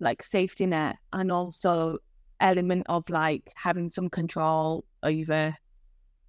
like 0.00 0.22
safety 0.22 0.66
net, 0.66 0.96
and 1.12 1.30
also 1.32 1.98
element 2.40 2.84
of 2.88 3.08
like 3.10 3.52
having 3.54 3.88
some 3.88 4.10
control 4.10 4.84
over 5.02 5.56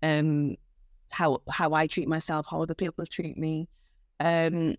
um 0.03 0.55
how 1.11 1.41
how 1.49 1.73
I 1.73 1.87
treat 1.87 2.07
myself, 2.07 2.45
how 2.49 2.61
other 2.61 2.75
people 2.75 3.05
treat 3.05 3.37
me. 3.37 3.67
Um, 4.19 4.75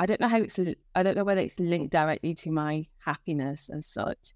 I 0.00 0.06
don't 0.06 0.20
know 0.20 0.28
how 0.28 0.38
it's. 0.38 0.58
I 0.94 1.02
don't 1.02 1.16
know 1.16 1.24
whether 1.24 1.40
it's 1.40 1.60
linked 1.60 1.92
directly 1.92 2.34
to 2.34 2.50
my 2.50 2.86
happiness 2.98 3.68
and 3.68 3.84
such. 3.84 4.34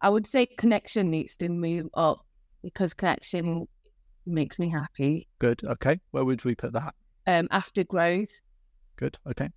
I 0.00 0.08
would 0.08 0.26
say 0.26 0.46
connection 0.46 1.10
needs 1.10 1.36
to 1.36 1.48
move 1.48 1.88
up 1.94 2.24
because 2.62 2.94
connection 2.94 3.68
makes 4.24 4.58
me 4.58 4.70
happy. 4.70 5.28
Good. 5.38 5.62
Okay. 5.64 6.00
Where 6.12 6.24
would 6.24 6.44
we 6.44 6.54
put 6.54 6.72
that? 6.72 6.94
Um, 7.26 7.48
after 7.50 7.84
growth, 7.84 8.40
Good. 8.96 9.18
Okay. 9.26 9.48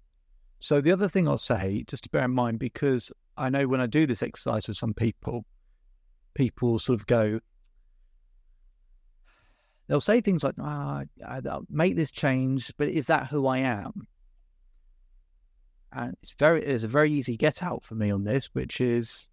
So 0.60 0.82
the 0.82 0.92
other 0.92 1.08
thing 1.08 1.28
I'll 1.28 1.38
say, 1.38 1.84
just 1.88 2.06
to 2.06 2.10
bear 2.10 2.26
in 2.26 2.32
mind, 2.32 2.58
because 2.58 3.12
I 3.38 3.50
know 3.50 3.68
when 3.68 3.80
I 3.82 3.86
do 3.86 4.08
this 4.08 4.24
exercise 4.24 4.68
with 4.68 4.78
some 4.78 4.94
people, 4.94 5.46
people 6.34 6.80
sort 6.80 7.00
of 7.00 7.06
go, 7.06 7.40
they'll 9.88 10.02
say 10.02 10.22
things 10.22 10.44
like, 10.44 10.56
ah, 10.60 11.04
I'll 11.28 11.66
make 11.70 11.96
this 11.96 12.12
change, 12.12 12.74
but 12.78 12.90
is 12.90 13.06
that 13.08 13.28
who 13.28 13.46
I 13.46 13.60
am? 13.60 14.08
And 15.94 16.16
it's 16.22 16.34
very, 16.38 16.62
there's 16.62 16.84
a 16.84 16.90
very 16.90 17.12
easy 17.12 17.38
get 17.38 17.64
out 17.64 17.84
for 17.84 17.96
me 17.96 18.12
on 18.12 18.24
this, 18.24 18.50
which 18.54 18.82
is, 18.82 19.28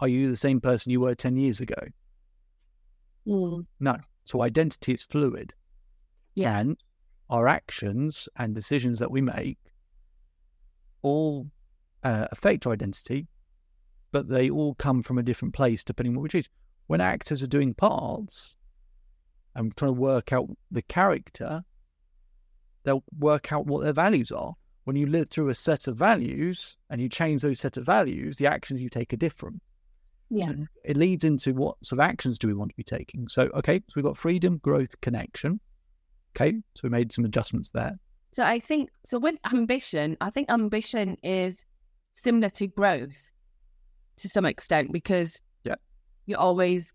are 0.00 0.08
you 0.08 0.30
the 0.30 0.36
same 0.36 0.60
person 0.60 0.92
you 0.92 1.00
were 1.00 1.14
10 1.14 1.36
years 1.36 1.60
ago? 1.60 1.80
No. 3.80 3.96
So 4.24 4.42
identity 4.42 4.92
is 4.92 5.02
fluid. 5.02 5.54
Yeah. 6.34 6.58
And 6.58 6.76
our 7.30 7.48
actions 7.48 8.28
and 8.36 8.54
decisions 8.54 8.98
that 8.98 9.10
we 9.10 9.20
make 9.20 9.58
all 11.02 11.46
uh, 12.02 12.26
affect 12.30 12.66
our 12.66 12.72
identity, 12.72 13.26
but 14.12 14.28
they 14.28 14.50
all 14.50 14.74
come 14.74 15.02
from 15.02 15.18
a 15.18 15.22
different 15.22 15.54
place 15.54 15.82
depending 15.82 16.12
on 16.12 16.16
what 16.16 16.22
we 16.24 16.28
choose. 16.28 16.48
When 16.86 17.00
actors 17.00 17.42
are 17.42 17.48
doing 17.48 17.74
parts 17.74 18.54
and 19.54 19.76
trying 19.76 19.94
to 19.94 20.00
work 20.00 20.32
out 20.32 20.48
the 20.70 20.82
character, 20.82 21.64
they'll 22.84 23.04
work 23.18 23.52
out 23.52 23.66
what 23.66 23.82
their 23.82 23.92
values 23.92 24.30
are. 24.30 24.54
When 24.86 24.96
you 24.96 25.06
live 25.06 25.30
through 25.30 25.48
a 25.48 25.54
set 25.54 25.88
of 25.88 25.96
values 25.96 26.76
and 26.90 27.00
you 27.00 27.08
change 27.08 27.42
those 27.42 27.58
set 27.58 27.76
of 27.76 27.84
values, 27.84 28.36
the 28.36 28.46
actions 28.46 28.80
you 28.80 28.88
take 28.88 29.12
are 29.12 29.16
different 29.16 29.60
yeah, 30.30 30.52
it 30.84 30.96
leads 30.96 31.24
into 31.24 31.54
what 31.54 31.76
sort 31.84 32.00
of 32.00 32.04
actions 32.04 32.38
do 32.38 32.48
we 32.48 32.54
want 32.54 32.70
to 32.70 32.76
be 32.76 32.82
taking. 32.82 33.28
So, 33.28 33.42
okay, 33.54 33.78
so 33.78 33.92
we've 33.94 34.04
got 34.04 34.16
freedom, 34.16 34.58
growth, 34.58 35.00
connection. 35.00 35.60
Okay, 36.36 36.56
so 36.74 36.80
we 36.82 36.88
made 36.88 37.12
some 37.12 37.24
adjustments 37.24 37.70
there. 37.70 37.98
So 38.32 38.42
I 38.42 38.58
think 38.58 38.90
so 39.04 39.18
with 39.18 39.36
ambition, 39.52 40.16
I 40.20 40.30
think 40.30 40.50
ambition 40.50 41.16
is 41.22 41.64
similar 42.14 42.48
to 42.50 42.66
growth 42.66 43.30
to 44.18 44.28
some 44.28 44.44
extent 44.44 44.92
because 44.92 45.40
Yeah. 45.64 45.76
you're 46.26 46.38
always 46.38 46.92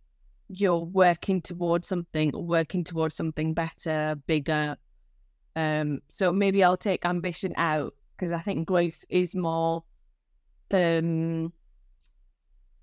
you're 0.50 0.80
working 0.80 1.42
towards 1.42 1.88
something, 1.88 2.32
working 2.34 2.84
towards 2.84 3.16
something 3.16 3.54
better, 3.54 4.16
bigger. 4.28 4.76
Um, 5.56 6.00
so 6.10 6.32
maybe 6.32 6.64
I'll 6.64 6.78
take 6.78 7.06
ambition 7.06 7.54
out 7.58 7.94
because 8.16 8.32
I 8.32 8.40
think 8.40 8.68
growth 8.68 9.04
is 9.10 9.36
more, 9.36 9.84
um, 10.72 11.52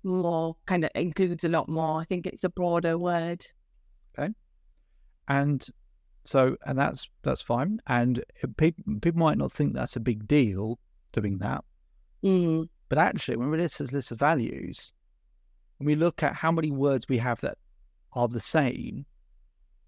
more 0.03 0.55
kind 0.65 0.83
of 0.85 0.91
includes 0.95 1.43
a 1.43 1.49
lot 1.49 1.67
more. 1.67 1.99
I 1.99 2.05
think 2.05 2.25
it's 2.25 2.43
a 2.43 2.49
broader 2.49 2.97
word. 2.97 3.45
Okay, 4.17 4.33
and 5.27 5.65
So, 6.25 6.57
and 6.65 6.77
that's 6.77 7.09
that's 7.23 7.41
fine. 7.41 7.79
And 7.87 8.23
people 8.57 8.83
people 9.01 9.19
might 9.19 9.37
not 9.37 9.51
think 9.51 9.73
that's 9.73 9.95
a 9.95 9.99
big 10.01 10.27
deal 10.27 10.79
doing 11.11 11.39
that, 11.39 11.63
Mm. 12.23 12.69
but 12.89 12.97
actually, 12.99 13.37
when 13.37 13.49
we 13.49 13.57
list 13.57 13.81
a 13.81 13.85
list 13.85 14.11
of 14.11 14.19
values, 14.19 14.91
when 15.77 15.87
we 15.87 15.95
look 15.95 16.21
at 16.21 16.35
how 16.35 16.51
many 16.51 16.69
words 16.71 17.07
we 17.09 17.17
have 17.17 17.39
that 17.41 17.57
are 18.13 18.27
the 18.27 18.39
same, 18.39 19.05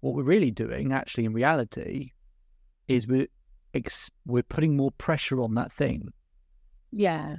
what 0.00 0.14
we're 0.14 0.22
really 0.24 0.50
doing, 0.50 0.92
actually, 0.92 1.26
in 1.26 1.32
reality, 1.32 2.10
is 2.88 3.06
we're 3.06 3.28
ex- 3.74 4.10
we're 4.26 4.42
putting 4.42 4.76
more 4.76 4.90
pressure 4.92 5.40
on 5.40 5.54
that 5.54 5.72
thing. 5.72 6.12
Yeah. 6.90 7.36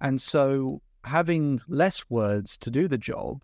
And 0.00 0.20
so 0.20 0.82
having 1.04 1.60
less 1.68 2.04
words 2.08 2.56
to 2.58 2.70
do 2.70 2.88
the 2.88 2.98
job 2.98 3.42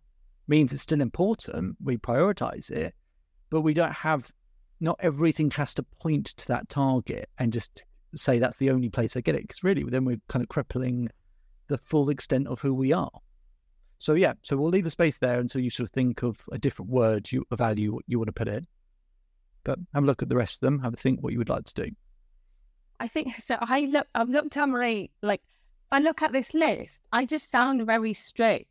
means 0.48 0.72
it's 0.72 0.82
still 0.82 1.00
important. 1.00 1.76
We 1.82 1.96
prioritize 1.96 2.70
it, 2.70 2.94
but 3.50 3.60
we 3.62 3.74
don't 3.74 3.92
have, 3.92 4.32
not 4.80 4.96
everything 5.00 5.50
has 5.52 5.74
to 5.74 5.82
point 5.82 6.26
to 6.26 6.46
that 6.48 6.68
target 6.68 7.28
and 7.38 7.52
just 7.52 7.84
say 8.14 8.38
that's 8.38 8.56
the 8.58 8.70
only 8.70 8.88
place 8.88 9.16
I 9.16 9.20
get 9.20 9.34
it. 9.34 9.42
Because 9.42 9.62
really, 9.62 9.84
then 9.84 10.04
we're 10.04 10.20
kind 10.28 10.42
of 10.42 10.48
crippling 10.48 11.08
the 11.68 11.78
full 11.78 12.10
extent 12.10 12.48
of 12.48 12.60
who 12.60 12.74
we 12.74 12.92
are. 12.92 13.10
So, 13.98 14.14
yeah, 14.14 14.32
so 14.42 14.56
we'll 14.56 14.70
leave 14.70 14.86
a 14.86 14.90
space 14.90 15.18
there 15.18 15.38
until 15.38 15.60
you 15.60 15.70
sort 15.70 15.88
of 15.88 15.92
think 15.92 16.22
of 16.22 16.40
a 16.50 16.58
different 16.58 16.90
word, 16.90 17.30
you, 17.30 17.44
a 17.50 17.56
value 17.56 17.98
you 18.06 18.18
want 18.18 18.28
to 18.28 18.32
put 18.32 18.48
in. 18.48 18.66
But 19.64 19.78
have 19.94 20.04
a 20.04 20.06
look 20.06 20.22
at 20.22 20.28
the 20.28 20.36
rest 20.36 20.56
of 20.56 20.60
them, 20.60 20.80
have 20.80 20.94
a 20.94 20.96
think 20.96 21.22
what 21.22 21.32
you 21.32 21.38
would 21.38 21.48
like 21.48 21.64
to 21.64 21.74
do. 21.74 21.90
I 22.98 23.08
think 23.08 23.40
so. 23.40 23.56
I 23.60 23.80
look. 23.80 24.06
I've 24.14 24.28
looked 24.28 24.56
at 24.56 24.68
Marie. 24.68 25.10
like. 25.22 25.42
I 25.92 25.98
look 25.98 26.22
at 26.22 26.32
this 26.32 26.54
list. 26.54 27.00
I 27.12 27.24
just 27.24 27.50
sound 27.50 27.84
very 27.84 28.12
strict. 28.12 28.68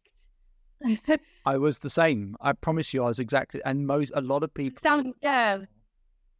I 1.45 1.57
was 1.57 1.79
the 1.79 1.89
same. 1.89 2.37
I 2.39 2.53
promise 2.53 2.93
you, 2.93 3.03
I 3.03 3.07
was 3.07 3.19
exactly, 3.19 3.61
and 3.65 3.85
most, 3.85 4.11
a 4.15 4.21
lot 4.21 4.43
of 4.43 4.53
people. 4.53 4.79
sound 4.81 5.13
yeah. 5.21 5.59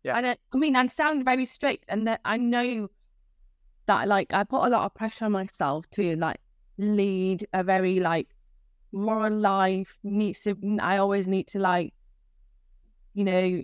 Yeah. 0.04 0.16
I 0.16 0.22
don't. 0.22 0.40
I 0.54 0.58
mean, 0.58 0.76
I 0.76 0.88
sound 0.88 1.26
very 1.26 1.46
strict, 1.46 1.86
and 1.90 2.08
that 2.08 2.22
I 2.24 2.38
know 2.38 2.90
that 3.88 4.08
like 4.08 4.34
I 4.34 4.44
put 4.44 4.66
a 4.66 4.70
lot 4.70 4.86
of 4.86 4.94
pressure 4.94 5.26
on 5.26 5.34
myself 5.34 5.90
to 5.92 6.16
like 6.16 6.40
lead 6.78 7.46
a 7.54 7.64
very 7.64 8.00
like 8.00 8.30
moral 8.94 9.38
life. 9.38 9.98
Needs 10.04 10.42
to. 10.44 10.56
I 10.82 10.98
always 10.98 11.28
need 11.28 11.48
to 11.48 11.60
like, 11.60 11.94
you 13.14 13.26
know, 13.26 13.64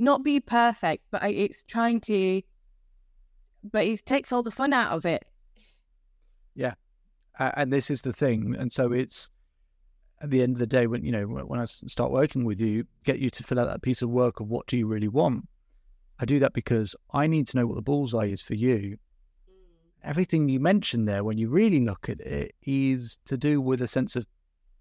not 0.00 0.22
be 0.24 0.40
perfect, 0.40 1.04
but 1.10 1.22
it's 1.24 1.62
trying 1.64 2.00
to. 2.02 2.42
But 3.70 3.84
it 3.84 4.04
takes 4.06 4.32
all 4.32 4.42
the 4.42 4.50
fun 4.50 4.72
out 4.72 4.92
of 4.92 5.04
it. 5.04 5.24
Uh, 7.40 7.50
and 7.56 7.72
this 7.72 7.90
is 7.90 8.02
the 8.02 8.12
thing. 8.12 8.54
And 8.58 8.72
so 8.72 8.92
it's 8.92 9.30
at 10.20 10.30
the 10.30 10.42
end 10.42 10.52
of 10.52 10.58
the 10.58 10.66
day, 10.66 10.86
when 10.86 11.02
you 11.02 11.10
know, 11.10 11.24
when 11.24 11.58
I 11.58 11.64
start 11.64 12.10
working 12.10 12.44
with 12.44 12.60
you, 12.60 12.84
get 13.04 13.18
you 13.18 13.30
to 13.30 13.42
fill 13.42 13.58
out 13.58 13.68
that 13.68 13.82
piece 13.82 14.02
of 14.02 14.10
work 14.10 14.40
of 14.40 14.48
what 14.48 14.66
do 14.66 14.76
you 14.76 14.86
really 14.86 15.08
want. 15.08 15.48
I 16.18 16.26
do 16.26 16.38
that 16.40 16.52
because 16.52 16.94
I 17.12 17.26
need 17.26 17.48
to 17.48 17.56
know 17.56 17.66
what 17.66 17.76
the 17.76 17.82
bullseye 17.82 18.26
is 18.26 18.42
for 18.42 18.54
you. 18.54 18.98
Everything 20.04 20.50
you 20.50 20.60
mentioned 20.60 21.08
there, 21.08 21.24
when 21.24 21.38
you 21.38 21.48
really 21.48 21.80
look 21.80 22.10
at 22.10 22.20
it, 22.20 22.54
is 22.62 23.18
to 23.24 23.38
do 23.38 23.60
with 23.60 23.80
a 23.80 23.88
sense 23.88 24.16
of, 24.16 24.26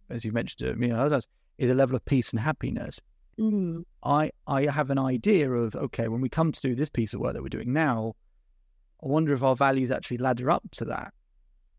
as 0.10 0.26
you 0.26 0.34
mentioned 0.34 0.60
to 0.60 0.76
me 0.76 0.90
and 0.90 1.00
others, 1.00 1.30
is 1.58 1.72
a 1.72 1.76
level 1.76 1.96
of 1.96 2.04
peace 2.04 2.32
and 2.32 2.42
happiness. 2.42 3.00
Mm. 3.40 3.84
I 4.04 4.32
I 4.46 4.66
have 4.66 4.90
an 4.90 5.00
idea 5.00 5.50
of 5.52 5.76
okay, 5.76 6.08
when 6.08 6.22
we 6.22 6.30
come 6.30 6.52
to 6.52 6.62
do 6.62 6.76
this 6.76 6.90
piece 6.90 7.14
of 7.14 7.22
work 7.22 7.34
that 7.34 7.42
we're 7.42 7.50
doing 7.50 7.72
now, 7.72 8.16
I 9.04 9.08
wonder 9.08 9.34
if 9.34 9.44
our 9.44 9.56
values 9.56 9.92
actually 9.92 10.18
ladder 10.18 10.52
up 10.52 10.64
to 10.74 10.86
that. 10.86 11.14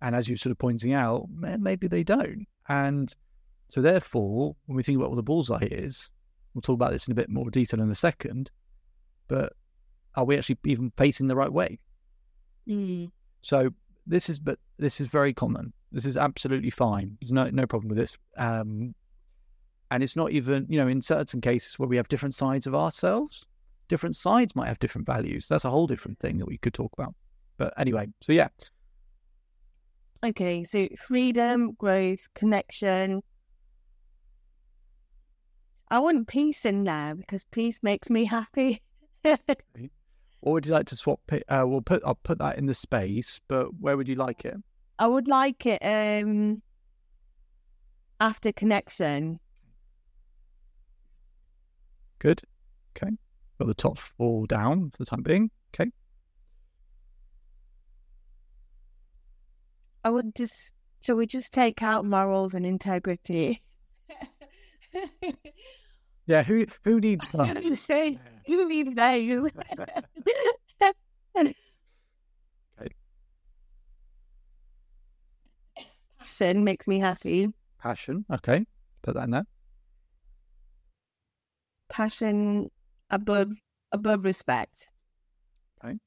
And 0.03 0.15
as 0.15 0.29
you're 0.29 0.39
sort 0.39 0.53
of 0.53 0.59
pointing 0.59 0.95
out, 0.95 1.27
maybe 1.31 1.87
they 1.87 2.03
don't. 2.03 2.47
And 2.69 3.15
so 3.69 3.83
therefore, 3.83 4.57
when 4.65 4.77
we 4.77 4.83
think 4.83 4.97
about 4.97 5.11
what 5.11 5.17
the 5.17 5.23
bullseye 5.23 5.69
is, 5.71 6.11
we'll 6.55 6.63
talk 6.63 6.75
about 6.75 6.93
this 6.93 7.07
in 7.07 7.13
a 7.13 7.15
bit 7.15 7.29
more 7.29 7.51
detail 7.51 7.83
in 7.83 7.91
a 7.91 7.95
second. 7.95 8.51
But 9.29 9.53
are 10.15 10.25
we 10.25 10.39
actually 10.39 10.59
even 10.65 10.93
facing 10.97 11.27
the 11.27 11.37
right 11.37 11.53
way? 11.53 11.79
Mm. 12.67 13.11
So 13.43 13.71
this 14.07 14.31
is, 14.31 14.39
but 14.39 14.59
this 14.79 15.01
is 15.01 15.09
very 15.09 15.35
common. 15.35 15.75
This 15.93 16.07
is 16.07 16.17
absolutely 16.17 16.71
fine. 16.71 17.19
There's 17.21 17.33
no 17.33 17.51
no 17.51 17.67
problem 17.67 17.89
with 17.89 17.99
this. 17.99 18.17
Um, 18.37 18.95
and 19.91 20.03
it's 20.03 20.17
not 20.17 20.33
even, 20.33 20.67
you 20.69 20.79
know, 20.79 20.89
in 20.89 21.03
certain 21.03 21.41
cases 21.41 21.79
where 21.79 21.89
we 21.89 21.97
have 21.97 22.09
different 22.09 22.35
sides 22.35 22.67
of 22.67 22.75
ourselves, 22.75 23.47
different 23.89 24.17
sides 24.17 24.55
might 24.55 24.69
have 24.69 24.79
different 24.79 25.07
values. 25.07 25.49
That's 25.49 25.65
a 25.65 25.71
whole 25.71 25.87
different 25.87 26.19
thing 26.19 26.39
that 26.39 26.47
we 26.47 26.59
could 26.59 26.75
talk 26.75 26.93
about. 26.97 27.15
But 27.57 27.75
anyway, 27.77 28.09
so 28.21 28.33
yeah, 28.33 28.49
Okay, 30.23 30.65
so 30.65 30.87
freedom, 30.99 31.73
growth, 31.73 32.29
connection. 32.35 33.23
I 35.89 35.99
want 35.99 36.29
peace 36.29 36.67
in 36.67 36.85
there 36.85 37.15
because 37.15 37.45
peace 37.45 37.81
makes 37.83 38.11
me 38.11 38.27
happy. 38.27 38.83
or 39.25 40.53
would 40.53 40.67
you 40.67 40.73
like 40.73 40.87
to 40.87 40.97
swap? 40.97 41.21
Uh, 41.49 41.65
we'll 41.67 41.81
put 41.81 42.03
I'll 42.05 42.17
put 42.17 42.39
that 42.39 42.59
in 42.59 42.67
the 42.67 42.75
space. 42.75 43.41
But 43.49 43.75
where 43.81 43.97
would 43.97 44.09
you 44.09 44.15
like 44.15 44.45
it? 44.45 44.57
I 44.99 45.07
would 45.07 45.27
like 45.27 45.65
it 45.65 45.83
um 45.83 46.61
after 48.21 48.53
connection. 48.53 49.41
Good. 52.21 52.43
Okay. 52.97 53.11
Got 53.59 53.67
the 53.67 53.75
top 53.75 53.99
four 53.99 54.47
down 54.47 54.91
for 54.91 54.99
the 54.99 55.07
time 55.07 55.23
being. 55.23 55.51
Okay. 55.75 55.91
I 60.05 60.11
would 60.11 60.35
just 60.35 60.73
shall 61.01 61.17
we 61.17 61.27
just 61.27 61.53
take 61.53 61.83
out 61.83 62.05
morals 62.05 62.55
and 62.55 62.65
integrity? 62.65 63.63
Yeah. 66.27 66.43
Who 66.43 66.67
who 66.85 67.01
needs 67.01 67.27
that? 67.33 67.65
you 67.65 67.75
say 67.75 68.19
you 68.47 68.69
need 68.69 68.95
those. 68.97 69.51
Passion 76.19 76.65
makes 76.65 76.87
me 76.87 76.99
happy. 77.01 77.49
Passion. 77.81 78.25
Okay. 78.33 78.65
Put 79.03 79.15
that 79.15 79.25
in 79.25 79.31
there. 79.31 79.47
Passion 81.91 82.71
above 83.11 83.51
above 83.93 84.25
respect. 84.25 84.89
Okay. 85.85 85.99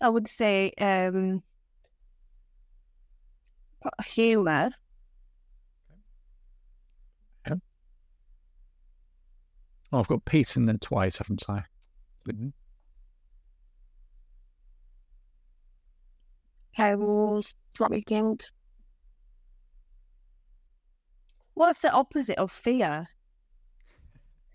I 0.00 0.08
would 0.08 0.28
say 0.28 0.72
um 0.78 1.42
humor. 4.04 4.70
Oh, 9.92 9.98
I've 9.98 10.06
got 10.06 10.24
peace 10.24 10.56
in 10.56 10.66
there 10.66 10.76
twice, 10.76 11.18
haven't 11.18 11.42
I? 11.48 11.64
Good. 12.24 12.52
Carols, 16.76 17.54
weekend. 17.90 18.50
What's 21.60 21.82
the 21.82 21.92
opposite 21.92 22.38
of 22.38 22.50
fear? 22.50 23.06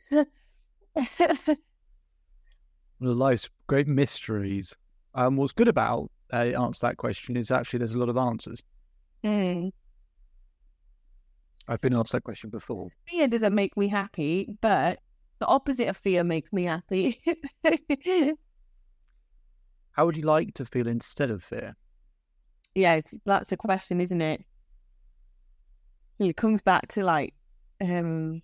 Well, 0.10 0.26
life's 3.14 3.48
great 3.68 3.88
mysteries. 3.88 4.74
Um, 5.14 5.36
what's 5.36 5.54
good 5.54 5.68
about 5.68 6.10
uh, 6.34 6.38
answer 6.38 6.88
that 6.88 6.98
question 6.98 7.38
is 7.38 7.52
actually 7.52 7.78
there's 7.78 7.94
a 7.94 8.00
lot 8.00 8.10
of 8.10 8.18
answers. 8.18 8.64
Mm. 9.24 9.72
I've 11.68 11.82
been 11.82 11.94
asked 11.94 12.14
that 12.14 12.24
question 12.24 12.50
before. 12.50 12.88
Fear 13.08 13.28
doesn't 13.28 13.54
make 13.54 13.78
me 13.78 13.88
happy, 13.88 14.58
but 14.62 14.98
the 15.38 15.46
opposite 15.46 15.90
of 15.90 15.98
fear 15.98 16.24
makes 16.24 16.52
me 16.52 16.64
happy. 16.64 17.22
How 19.92 20.08
would 20.08 20.18
you 20.18 20.24
like 20.24 20.56
to 20.56 20.66
feel 20.66 20.88
instead 20.88 21.30
of 21.30 21.44
fear? 21.44 21.76
yeah, 22.74 23.02
that's 23.26 23.52
a 23.52 23.58
question, 23.58 24.02
isn't 24.02 24.22
it? 24.22 24.44
It 26.20 26.38
comes 26.38 26.62
back 26.62 26.88
to 26.90 27.04
like 27.04 27.34
um 27.82 28.42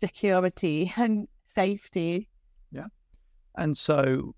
security 0.00 0.92
and 0.96 1.28
safety. 1.46 2.28
Yeah. 2.70 2.86
And 3.56 3.76
so 3.76 4.34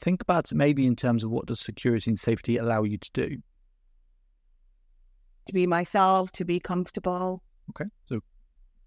think 0.00 0.22
about 0.22 0.52
maybe 0.52 0.86
in 0.86 0.96
terms 0.96 1.24
of 1.24 1.30
what 1.30 1.46
does 1.46 1.60
security 1.60 2.10
and 2.10 2.18
safety 2.18 2.56
allow 2.56 2.82
you 2.82 2.98
to 2.98 3.10
do? 3.12 3.36
To 5.46 5.52
be 5.52 5.66
myself, 5.66 6.30
to 6.32 6.44
be 6.44 6.60
comfortable. 6.60 7.42
Okay. 7.70 7.90
So 8.06 8.20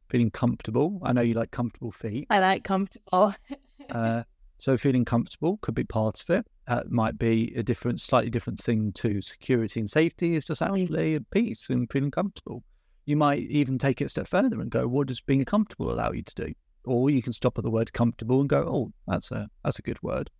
feeling 0.09 0.31
comfortable. 0.31 0.99
I 1.03 1.13
know 1.13 1.21
you 1.21 1.33
like 1.33 1.51
comfortable 1.51 1.91
feet. 1.91 2.27
I 2.29 2.39
like 2.39 2.63
comfortable. 2.63 3.33
Uh, 3.91 4.23
so 4.57 4.77
feeling 4.77 5.05
comfortable 5.05 5.57
could 5.61 5.75
be 5.75 5.83
part 5.83 6.19
of 6.19 6.29
it. 6.31 6.47
Uh, 6.67 6.83
might 6.89 7.19
be 7.19 7.53
a 7.55 7.61
different, 7.61 8.01
slightly 8.01 8.31
different 8.31 8.59
thing 8.59 8.91
to 8.93 9.21
security 9.21 9.79
and 9.79 9.89
safety. 9.89 10.35
Is 10.35 10.45
just 10.45 10.61
actually 10.61 11.15
a 11.15 11.21
peace 11.21 11.69
and 11.69 11.91
feeling 11.91 12.11
comfortable. 12.11 12.63
You 13.05 13.17
might 13.17 13.41
even 13.41 13.77
take 13.77 14.01
it 14.01 14.05
a 14.05 14.09
step 14.09 14.27
further 14.27 14.59
and 14.59 14.71
go, 14.71 14.87
"What 14.87 15.07
does 15.07 15.21
being 15.21 15.45
comfortable 15.45 15.91
allow 15.91 16.11
you 16.11 16.23
to 16.23 16.35
do?" 16.35 16.53
Or 16.85 17.09
you 17.09 17.21
can 17.21 17.33
stop 17.33 17.57
at 17.57 17.63
the 17.63 17.69
word 17.69 17.93
comfortable 17.93 18.39
and 18.39 18.49
go, 18.49 18.67
"Oh, 18.67 18.93
that's 19.07 19.31
a 19.31 19.47
that's 19.63 19.77
a 19.77 19.83
good 19.83 20.01
word." 20.01 20.31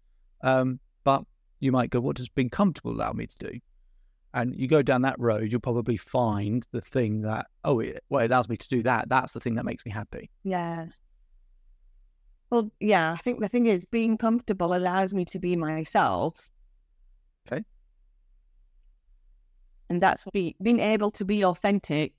Um, 0.42 0.80
but 1.04 1.26
you 1.60 1.72
might 1.72 1.92
go, 1.92 2.00
"What 2.00 2.16
does 2.16 2.30
being 2.30 2.50
comfortable 2.50 2.92
allow 2.92 3.14
me 3.14 3.28
to 3.28 3.38
do?" 3.38 3.60
And 4.34 4.54
you 4.54 4.68
go 4.68 4.82
down 4.82 5.04
that 5.04 5.18
road, 5.18 5.50
you'll 5.50 5.62
probably 5.62 5.96
find 5.96 6.66
the 6.72 6.82
thing 6.82 7.22
that, 7.22 7.48
oh, 7.64 7.80
it, 7.80 8.04
well, 8.10 8.22
it 8.22 8.32
allows 8.32 8.50
me 8.50 8.58
to 8.58 8.68
do 8.68 8.84
that. 8.84 9.08
That's 9.08 9.32
the 9.32 9.40
thing 9.40 9.56
that 9.56 9.64
makes 9.64 9.86
me 9.86 9.92
happy. 9.92 10.30
Yeah. 10.44 10.88
Well, 12.56 12.72
yeah, 12.80 13.12
I 13.12 13.18
think 13.18 13.42
the 13.42 13.50
thing 13.50 13.66
is 13.66 13.84
being 13.84 14.18
comfortable 14.18 14.74
allows 14.74 15.14
me 15.14 15.26
to 15.26 15.40
be 15.40 15.58
myself. 15.58 16.48
Okay. 17.46 17.66
And 19.90 20.02
that's 20.02 20.26
what 20.26 20.32
be, 20.32 20.56
being 20.62 20.80
able 20.80 21.12
to 21.12 21.26
be 21.26 21.44
authentic 21.44 22.14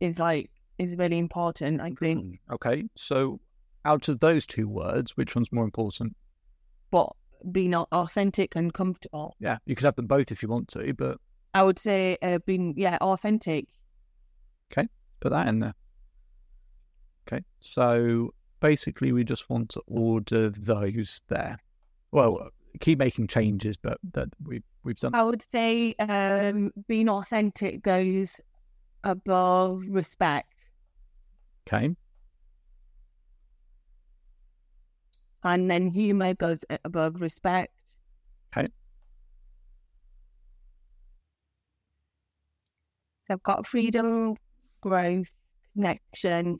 is 0.00 0.18
like 0.18 0.50
is 0.78 0.96
really 0.96 1.18
important, 1.18 1.80
I 1.80 1.92
think. 1.92 2.40
Okay. 2.52 2.82
So 2.96 3.38
out 3.84 4.08
of 4.08 4.18
those 4.18 4.44
two 4.44 4.66
words, 4.66 5.16
which 5.16 5.36
one's 5.36 5.52
more 5.52 5.62
important? 5.62 6.16
But 6.90 7.12
being 7.52 7.72
au- 7.72 7.86
authentic 7.92 8.56
and 8.56 8.74
comfortable. 8.74 9.36
Yeah, 9.38 9.58
you 9.66 9.76
could 9.76 9.84
have 9.84 9.94
them 9.94 10.08
both 10.08 10.32
if 10.32 10.42
you 10.42 10.48
want 10.48 10.66
to, 10.70 10.92
but 10.94 11.18
I 11.54 11.62
would 11.62 11.78
say 11.78 12.18
uh, 12.22 12.40
being 12.44 12.74
yeah, 12.76 12.98
authentic. 13.00 13.68
Okay, 14.72 14.88
put 15.20 15.30
that 15.30 15.46
in 15.46 15.60
there. 15.60 15.74
Okay. 17.28 17.44
So 17.60 18.34
basically, 18.60 19.12
we 19.12 19.24
just 19.24 19.48
want 19.50 19.70
to 19.70 19.82
order 19.86 20.50
those 20.50 21.22
there. 21.28 21.58
Well, 22.12 22.50
keep 22.80 22.98
making 22.98 23.28
changes, 23.28 23.76
but 23.76 23.98
that 24.12 24.28
we've 24.44 24.62
we've 24.84 24.96
done. 24.96 25.14
I 25.14 25.22
would 25.22 25.42
say 25.50 25.94
um 25.98 26.72
being 26.88 27.08
authentic 27.08 27.82
goes 27.82 28.40
above 29.04 29.82
respect. 29.88 30.52
Okay. 31.68 31.94
and 35.44 35.70
then 35.70 35.88
humor 35.88 36.34
goes 36.34 36.60
above 36.84 37.20
respect. 37.20 37.72
Okay. 38.56 38.68
So 43.26 43.34
I've 43.34 43.42
got 43.42 43.66
freedom, 43.66 44.36
growth, 44.80 45.30
connection, 45.74 46.58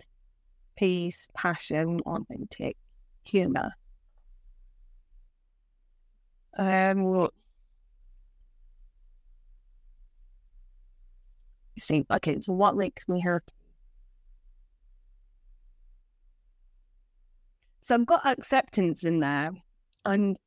peace, 0.81 1.29
passion, 1.35 2.01
authentic, 2.07 2.75
humor. 3.23 3.71
Um, 6.57 7.29
see, 11.79 12.07
okay, 12.11 12.41
so 12.41 12.55
what 12.55 12.77
makes 12.77 13.07
me 13.09 13.21
happy? 13.21 13.45
So 17.83 17.95
I've 17.97 18.07
got 18.07 18.25
acceptance 18.25 19.05
in 19.05 19.21
there, 19.21 19.51
and 20.07 20.39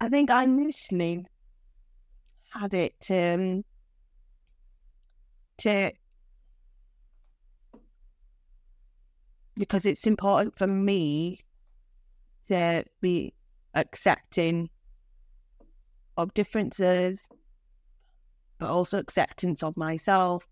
I 0.00 0.08
think 0.08 0.30
I 0.30 0.44
initially 0.44 1.26
had 2.54 2.72
it 2.72 3.06
um, 3.10 3.64
to 5.58 5.92
because 9.58 9.86
it's 9.86 10.06
important 10.06 10.56
for 10.58 10.66
me 10.66 11.40
to 12.48 12.84
be 13.00 13.34
accepting 13.74 14.70
of 16.16 16.32
differences, 16.34 17.28
but 18.58 18.68
also 18.68 18.98
acceptance 18.98 19.62
of 19.62 19.76
myself. 19.76 20.44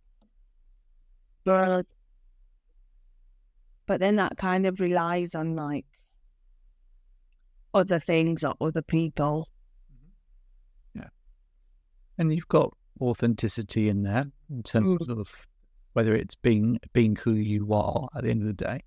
But 1.45 1.87
but 3.87 4.01
then 4.01 4.17
that 4.17 4.39
kind 4.39 4.67
of 4.67 4.81
relies 4.81 5.35
on 5.35 5.57
like 5.57 5.85
other 7.75 8.01
things 8.01 8.43
or 8.45 8.55
other 8.61 8.83
people. 8.83 9.49
Mm-hmm. 9.93 11.01
Yeah. 11.01 11.09
And 12.17 12.33
you've 12.33 12.49
got 12.49 12.75
authenticity 13.01 13.89
in 13.89 14.03
there 14.03 14.27
in 14.49 14.63
terms 14.63 15.07
mm. 15.07 15.21
of 15.21 15.47
whether 15.93 16.15
it's 16.15 16.35
being 16.35 16.79
being 16.93 17.17
who 17.17 17.33
you 17.35 17.73
are 17.73 18.09
at 18.17 18.25
the 18.25 18.31
end 18.31 18.43
of 18.43 18.49
the 18.49 18.65
day. 18.65 18.81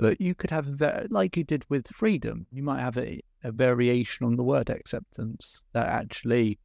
But 0.00 0.20
you 0.20 0.34
could 0.34 0.50
have 0.50 0.80
like 1.10 1.36
you 1.36 1.44
did 1.44 1.64
with 1.68 1.86
freedom. 1.88 2.46
You 2.50 2.62
might 2.62 2.80
have 2.80 2.96
a, 2.96 3.20
a 3.44 3.52
variation 3.52 4.24
on 4.24 4.36
the 4.36 4.42
word 4.42 4.70
acceptance 4.70 5.62
that 5.72 5.86
actually 5.86 6.58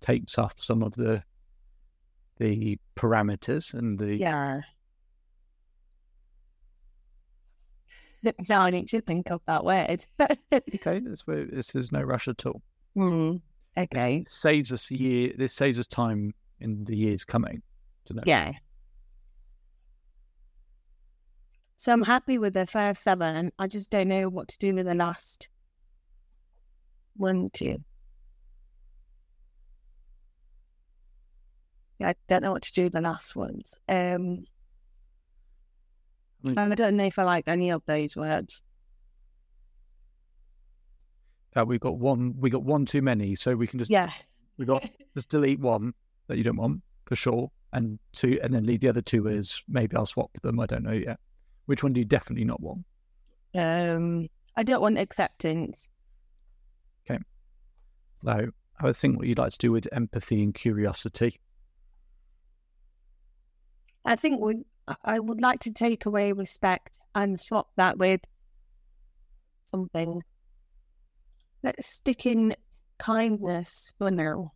takes 0.00 0.38
off 0.38 0.54
some 0.56 0.82
of 0.82 0.94
the 0.94 1.22
the 2.38 2.78
parameters 2.96 3.74
and 3.74 3.98
the 3.98 4.16
Yeah. 4.16 4.60
now 8.48 8.62
I 8.62 8.70
need 8.70 8.88
to 8.88 9.00
think 9.02 9.30
of 9.30 9.40
that 9.46 9.64
word. 9.64 10.06
okay. 10.52 11.00
This 11.00 11.26
where 11.26 11.44
this 11.44 11.74
is 11.74 11.92
no 11.92 12.00
rush 12.00 12.26
at 12.28 12.46
all. 12.46 12.62
Hmm. 12.94 13.36
Okay. 13.76 14.18
It 14.18 14.30
saves 14.30 14.72
us 14.72 14.90
a 14.90 14.96
year. 14.96 15.32
This 15.36 15.52
saves 15.52 15.78
us 15.78 15.86
time 15.86 16.32
in 16.60 16.84
the 16.84 16.96
years 16.96 17.24
coming. 17.24 17.62
To 18.06 18.14
know. 18.14 18.22
Yeah. 18.24 18.52
So 21.76 21.92
I'm 21.92 22.02
happy 22.02 22.38
with 22.38 22.54
the 22.54 22.66
first 22.66 23.02
seven. 23.02 23.52
I 23.58 23.66
just 23.66 23.90
don't 23.90 24.08
know 24.08 24.28
what 24.28 24.48
to 24.48 24.58
do 24.58 24.74
with 24.74 24.86
the 24.86 24.94
last 24.94 25.48
one, 27.16 27.50
two. 27.52 27.76
Yeah, 31.98 32.08
I 32.10 32.14
don't 32.28 32.42
know 32.42 32.52
what 32.52 32.62
to 32.62 32.72
do 32.72 32.84
with 32.84 32.92
the 32.92 33.00
last 33.00 33.36
ones. 33.36 33.74
Um, 33.88 34.44
Mm. 36.44 36.58
I 36.58 36.74
don't 36.74 36.96
know 36.96 37.04
if 37.06 37.18
I 37.18 37.24
like 37.24 37.48
any 37.48 37.70
of 37.70 37.82
those 37.86 38.14
words. 38.14 38.62
Uh, 41.56 41.64
we've 41.66 41.80
got 41.80 41.98
one. 41.98 42.34
We 42.38 42.50
got 42.50 42.62
one 42.62 42.84
too 42.84 43.02
many, 43.02 43.34
so 43.34 43.56
we 43.56 43.66
can 43.66 43.78
just 43.78 43.90
Yeah. 43.90 44.12
we 44.58 44.66
got 44.66 44.84
just 45.16 45.30
delete 45.30 45.58
one 45.58 45.94
that 46.28 46.36
you 46.36 46.44
don't 46.44 46.56
want 46.58 46.82
for 47.06 47.16
sure, 47.16 47.50
and 47.72 47.98
two, 48.12 48.38
and 48.42 48.54
then 48.54 48.64
leave 48.64 48.80
the 48.80 48.88
other 48.88 49.02
two 49.02 49.26
as 49.26 49.62
maybe 49.66 49.96
I'll 49.96 50.06
swap 50.06 50.30
them. 50.42 50.60
I 50.60 50.66
don't 50.66 50.84
know 50.84 50.92
yet. 50.92 51.18
Which 51.66 51.82
one 51.82 51.92
do 51.92 52.00
you 52.00 52.04
definitely 52.04 52.44
not 52.44 52.60
want? 52.60 52.84
Um, 53.56 54.28
I 54.56 54.62
don't 54.62 54.80
want 54.80 54.98
acceptance. 54.98 55.88
Okay. 57.08 57.20
No, 58.22 58.50
I 58.80 58.84
would 58.84 58.96
think 58.96 59.18
what 59.18 59.26
you'd 59.26 59.38
like 59.38 59.52
to 59.52 59.58
do 59.58 59.72
with 59.72 59.88
empathy 59.92 60.42
and 60.42 60.54
curiosity. 60.54 61.40
I 64.04 64.16
think 64.16 64.40
we, 64.40 64.64
I- 64.86 64.96
I 65.04 65.18
would 65.18 65.40
like 65.40 65.60
to 65.60 65.72
take 65.72 66.06
away 66.06 66.32
respect 66.32 66.98
and 67.14 67.38
swap 67.38 67.68
that 67.76 67.98
with 67.98 68.20
something. 69.70 70.22
Let's 71.62 71.86
stick 71.86 72.26
in 72.26 72.54
kindness 72.98 73.92
for 73.98 74.10
now. 74.10 74.52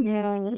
Yeah. 0.00 0.50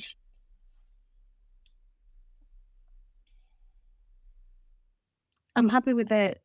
I'm 5.55 5.69
happy 5.69 5.93
with 5.95 6.09
the 6.09 6.37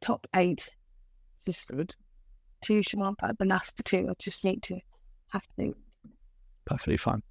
top 0.00 0.26
eight. 0.34 0.70
Just 1.46 1.70
Good, 1.70 1.94
two 2.62 2.82
Shimon, 2.82 3.14
but 3.18 3.38
the 3.38 3.44
last 3.44 3.80
two 3.84 4.06
I 4.10 4.14
just 4.18 4.44
need 4.44 4.62
to 4.64 4.78
have 5.28 5.42
to. 5.58 5.74
perfectly 6.64 6.96
fine. 6.96 7.22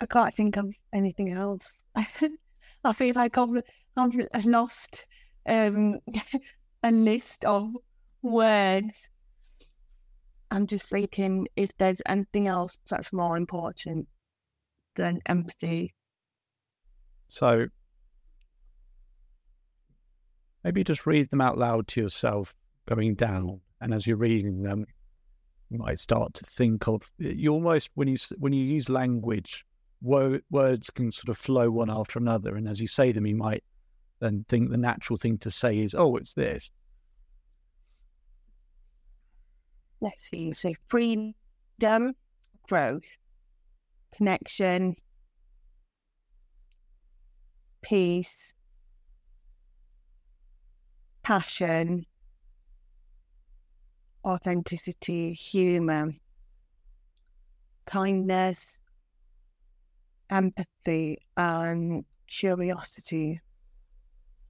I 0.00 0.06
can't 0.06 0.34
think 0.34 0.56
of 0.56 0.72
anything 0.92 1.32
else. 1.32 1.80
I 2.84 2.92
feel 2.92 3.14
like 3.16 3.36
I've, 3.36 3.62
I've 3.96 4.44
lost 4.44 5.06
um, 5.46 5.98
a 6.82 6.90
list 6.90 7.44
of 7.44 7.72
words. 8.22 9.08
I'm 10.50 10.66
just 10.66 10.88
thinking 10.88 11.48
if 11.56 11.76
there's 11.76 12.02
anything 12.06 12.48
else 12.48 12.78
that's 12.88 13.12
more 13.12 13.36
important 13.36 14.08
than 14.96 15.20
empathy. 15.26 15.94
So 17.28 17.66
maybe 20.64 20.84
just 20.84 21.06
read 21.06 21.30
them 21.30 21.40
out 21.40 21.58
loud 21.58 21.86
to 21.88 22.00
yourself 22.00 22.54
going 22.88 23.14
down, 23.14 23.60
and 23.80 23.92
as 23.92 24.06
you're 24.06 24.16
reading 24.16 24.62
them, 24.62 24.86
you 25.70 25.78
might 25.78 25.98
start 25.98 26.32
to 26.34 26.44
think 26.44 26.88
of 26.88 27.10
you 27.18 27.52
almost 27.52 27.90
when 27.94 28.08
you 28.08 28.16
when 28.38 28.52
you 28.52 28.64
use 28.64 28.88
language, 28.88 29.64
wo- 30.00 30.40
words 30.50 30.88
can 30.90 31.12
sort 31.12 31.28
of 31.28 31.36
flow 31.36 31.70
one 31.70 31.90
after 31.90 32.18
another, 32.18 32.56
and 32.56 32.66
as 32.68 32.80
you 32.80 32.88
say 32.88 33.12
them, 33.12 33.26
you 33.26 33.36
might 33.36 33.62
then 34.20 34.44
think 34.48 34.70
the 34.70 34.78
natural 34.78 35.18
thing 35.18 35.38
to 35.38 35.50
say 35.50 35.78
is, 35.78 35.94
"Oh, 35.94 36.16
it's 36.16 36.34
this." 36.34 36.70
Let's 40.00 40.30
see. 40.30 40.52
So 40.52 40.72
freedom, 40.88 42.14
growth, 42.68 43.16
connection, 44.12 44.96
peace, 47.82 48.54
passion, 51.22 52.06
authenticity, 54.24 55.32
humor, 55.32 56.12
kindness, 57.86 58.78
empathy, 60.30 61.18
and 61.36 62.04
curiosity. 62.26 63.40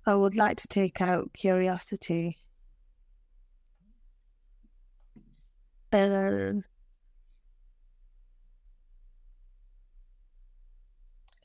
I 0.06 0.14
would 0.14 0.36
like 0.36 0.56
to 0.58 0.68
take 0.68 1.00
out 1.00 1.32
curiosity. 1.32 2.38
Um, 5.92 6.64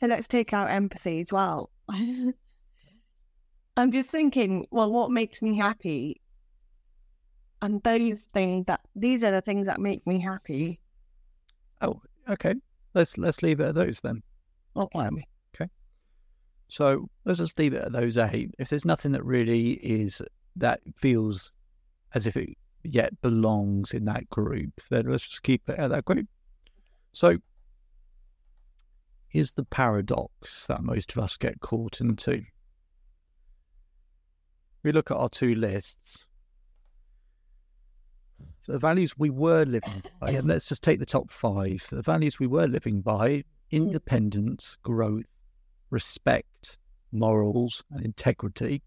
and 0.01 0.10
let's 0.10 0.27
take 0.27 0.53
out 0.53 0.69
empathy 0.69 1.21
as 1.21 1.32
well. 1.32 1.69
I'm 3.77 3.91
just 3.91 4.10
thinking, 4.10 4.67
well, 4.69 4.91
what 4.91 5.12
makes 5.12 5.41
me 5.41 5.58
happy? 5.58 6.21
And 7.62 7.82
those 7.84 8.25
things 8.34 8.65
that 8.67 8.82
these 8.95 9.23
are 9.23 9.32
the 9.32 9.41
things 9.41 9.67
that 9.67 9.79
make 9.79 10.06
me 10.06 10.19
happy. 10.19 10.82
Oh, 11.82 12.01
okay. 12.29 12.56
Let's 12.93 13.17
let's 13.17 13.41
leave 13.41 13.62
it 13.62 13.69
at 13.69 13.75
those 13.75 14.01
then. 14.01 14.21
Okay. 14.75 14.99
Um, 14.99 15.23
okay. 15.56 15.71
So 16.67 17.10
let's 17.23 17.39
just 17.39 17.58
leave 17.58 17.73
it 17.73 17.84
at 17.84 17.93
those 17.93 18.17
eight. 18.17 18.51
If 18.60 18.69
there's 18.69 18.86
nothing 18.86 19.13
that 19.13 19.23
really 19.23 19.71
is 19.71 20.21
that 20.58 20.82
feels 20.97 21.53
as 22.13 22.27
if 22.27 22.36
it 22.36 22.58
yet 22.84 23.22
belongs 23.22 23.93
in 23.93 24.06
that 24.06 24.30
group, 24.30 24.72
then 24.89 25.06
let's 25.10 25.28
just 25.28 25.43
keep 25.43 25.67
it 25.69 25.80
at 25.80 25.89
that 25.89 26.06
group. 26.06 26.28
So 27.12 27.38
here's 29.28 29.54
the 29.54 29.65
paradox 29.65 30.67
that 30.67 30.84
most 30.84 31.12
of 31.12 31.24
us 31.24 31.38
get 31.38 31.60
caught 31.60 32.02
into. 32.02 32.43
We 34.84 34.91
look 34.91 35.12
at 35.12 35.17
our 35.17 35.30
two 35.30 35.56
lists. 35.56 36.26
The 38.67 38.80
values 38.80 39.17
we 39.17 39.30
were 39.30 39.65
living 39.65 40.04
by, 40.22 40.32
and 40.32 40.48
let's 40.48 40.65
just 40.65 40.84
take 40.84 41.00
the 41.00 41.06
top 41.06 41.32
five. 41.32 41.86
The 41.89 42.02
values 42.02 42.39
we 42.39 42.48
were 42.48 42.67
living 42.67 43.02
by 43.02 43.43
independence, 43.72 44.78
growth, 44.84 45.26
respect, 45.89 46.78
morals, 47.12 47.84
and 47.91 48.06
integrity. 48.06 48.82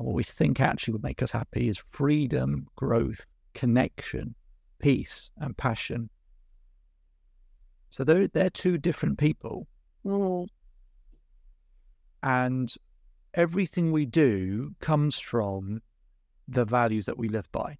And 0.00 0.06
what 0.06 0.16
we 0.16 0.22
think 0.22 0.62
actually 0.62 0.92
would 0.92 1.02
make 1.02 1.22
us 1.22 1.30
happy 1.30 1.68
is 1.68 1.76
freedom, 1.90 2.66
growth, 2.74 3.26
connection, 3.52 4.34
peace, 4.78 5.30
and 5.36 5.54
passion. 5.54 6.08
So 7.90 8.02
they're, 8.04 8.26
they're 8.26 8.48
two 8.48 8.78
different 8.78 9.18
people. 9.18 9.68
Mm. 10.06 10.48
And 12.22 12.74
everything 13.34 13.92
we 13.92 14.06
do 14.06 14.74
comes 14.80 15.18
from 15.18 15.82
the 16.48 16.64
values 16.64 17.04
that 17.04 17.18
we 17.18 17.28
live 17.28 17.52
by. 17.52 17.76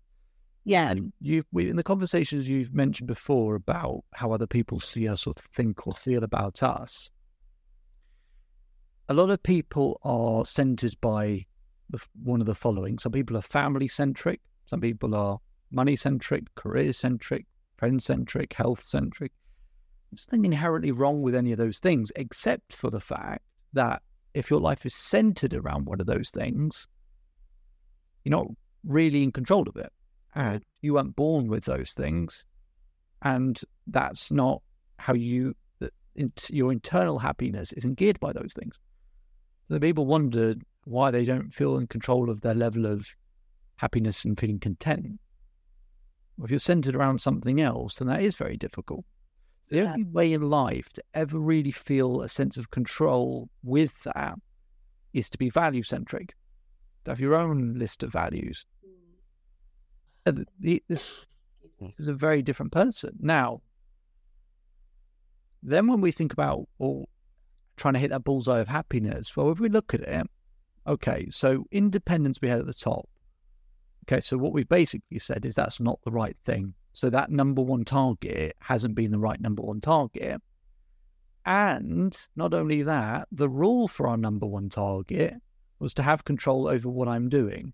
Yeah. 0.64 0.90
And 0.90 1.14
you've 1.22 1.46
we, 1.52 1.70
in 1.70 1.76
the 1.76 1.82
conversations 1.82 2.46
you've 2.46 2.74
mentioned 2.74 3.06
before 3.06 3.54
about 3.54 4.04
how 4.12 4.32
other 4.32 4.46
people 4.46 4.78
see 4.78 5.08
us 5.08 5.26
or 5.26 5.32
think 5.38 5.86
or 5.86 5.94
feel 5.94 6.22
about 6.22 6.62
us. 6.62 7.10
A 9.08 9.14
lot 9.14 9.30
of 9.30 9.42
people 9.42 9.98
are 10.04 10.44
centered 10.44 11.00
by 11.00 11.46
the, 11.90 11.98
one 12.22 12.40
of 12.40 12.46
the 12.46 12.54
following. 12.54 12.98
Some 12.98 13.12
people 13.12 13.36
are 13.36 13.42
family 13.42 13.88
centric. 13.88 14.40
Some 14.66 14.80
people 14.80 15.14
are 15.14 15.38
money 15.70 15.96
centric, 15.96 16.54
career 16.54 16.92
centric, 16.92 17.46
friend 17.76 18.02
centric, 18.02 18.52
health 18.52 18.82
centric. 18.82 19.32
There's 20.10 20.26
nothing 20.28 20.44
inherently 20.44 20.92
wrong 20.92 21.22
with 21.22 21.34
any 21.34 21.52
of 21.52 21.58
those 21.58 21.78
things, 21.78 22.10
except 22.16 22.72
for 22.72 22.90
the 22.90 23.00
fact 23.00 23.42
that 23.72 24.02
if 24.34 24.50
your 24.50 24.60
life 24.60 24.84
is 24.86 24.94
centered 24.94 25.54
around 25.54 25.86
one 25.86 26.00
of 26.00 26.06
those 26.06 26.30
things, 26.30 26.88
you're 28.24 28.36
not 28.36 28.46
really 28.84 29.22
in 29.22 29.32
control 29.32 29.68
of 29.68 29.76
it. 29.76 29.92
And 30.34 30.62
you 30.82 30.94
weren't 30.94 31.16
born 31.16 31.48
with 31.48 31.64
those 31.64 31.92
things. 31.92 32.44
And 33.22 33.60
that's 33.86 34.30
not 34.30 34.62
how 34.98 35.14
you, 35.14 35.54
your 36.50 36.72
internal 36.72 37.18
happiness 37.18 37.72
isn't 37.72 37.94
geared 37.98 38.20
by 38.20 38.32
those 38.32 38.52
things. 38.52 38.78
The 39.68 39.80
people 39.80 40.06
wondered 40.06 40.62
why 40.84 41.10
they 41.10 41.24
don't 41.24 41.54
feel 41.54 41.76
in 41.78 41.86
control 41.86 42.30
of 42.30 42.40
their 42.40 42.54
level 42.54 42.86
of 42.86 43.14
happiness 43.76 44.24
and 44.24 44.38
feeling 44.38 44.58
content. 44.58 45.18
Well, 46.36 46.46
if 46.46 46.50
you're 46.50 46.58
centered 46.60 46.94
around 46.94 47.20
something 47.20 47.60
else, 47.60 47.98
then 47.98 48.08
that 48.08 48.22
is 48.22 48.36
very 48.36 48.56
difficult. 48.56 49.04
The 49.68 49.76
Yeah. 49.76 49.92
only 49.92 50.04
way 50.04 50.32
in 50.32 50.48
life 50.50 50.92
to 50.94 51.04
ever 51.14 51.38
really 51.38 51.70
feel 51.70 52.22
a 52.22 52.28
sense 52.28 52.56
of 52.56 52.70
control 52.70 53.50
with 53.62 54.02
that 54.04 54.38
is 55.12 55.30
to 55.30 55.38
be 55.38 55.50
value 55.50 55.82
centric, 55.82 56.34
to 57.04 57.10
have 57.10 57.20
your 57.20 57.34
own 57.34 57.74
list 57.74 58.02
of 58.02 58.12
values. 58.12 58.66
And 60.26 60.38
the- 60.38 60.46
the- 60.58 60.84
this, 60.88 61.10
this 61.78 61.94
is 61.98 62.08
a 62.08 62.14
very 62.14 62.42
different 62.42 62.72
person. 62.72 63.16
Now, 63.20 63.62
then 65.62 65.86
when 65.86 66.00
we 66.00 66.10
think 66.10 66.32
about 66.32 66.68
or 66.78 67.06
trying 67.76 67.94
to 67.94 68.00
hit 68.00 68.10
that 68.10 68.24
bullseye 68.24 68.60
of 68.60 68.68
happiness, 68.68 69.36
well, 69.36 69.50
if 69.50 69.60
we 69.60 69.68
look 69.68 69.94
at 69.94 70.00
it, 70.00 70.26
okay, 70.86 71.28
so 71.30 71.64
independence 71.70 72.40
we 72.40 72.48
had 72.48 72.58
at 72.58 72.66
the 72.66 72.74
top. 72.74 73.08
Okay, 74.04 74.20
so 74.20 74.36
what 74.38 74.52
we 74.52 74.64
basically 74.64 75.18
said 75.18 75.44
is 75.44 75.54
that's 75.54 75.80
not 75.80 76.00
the 76.04 76.10
right 76.10 76.36
thing. 76.44 76.74
So 76.92 77.10
that 77.10 77.30
number 77.30 77.62
one 77.62 77.84
target 77.84 78.56
hasn't 78.60 78.94
been 78.94 79.12
the 79.12 79.18
right 79.18 79.40
number 79.40 79.62
one 79.62 79.80
target. 79.80 80.40
And 81.46 82.16
not 82.36 82.52
only 82.52 82.82
that, 82.82 83.28
the 83.32 83.48
rule 83.48 83.88
for 83.88 84.08
our 84.08 84.16
number 84.16 84.46
one 84.46 84.68
target 84.68 85.34
was 85.78 85.94
to 85.94 86.02
have 86.02 86.24
control 86.24 86.68
over 86.68 86.88
what 86.88 87.08
I'm 87.08 87.28
doing. 87.28 87.72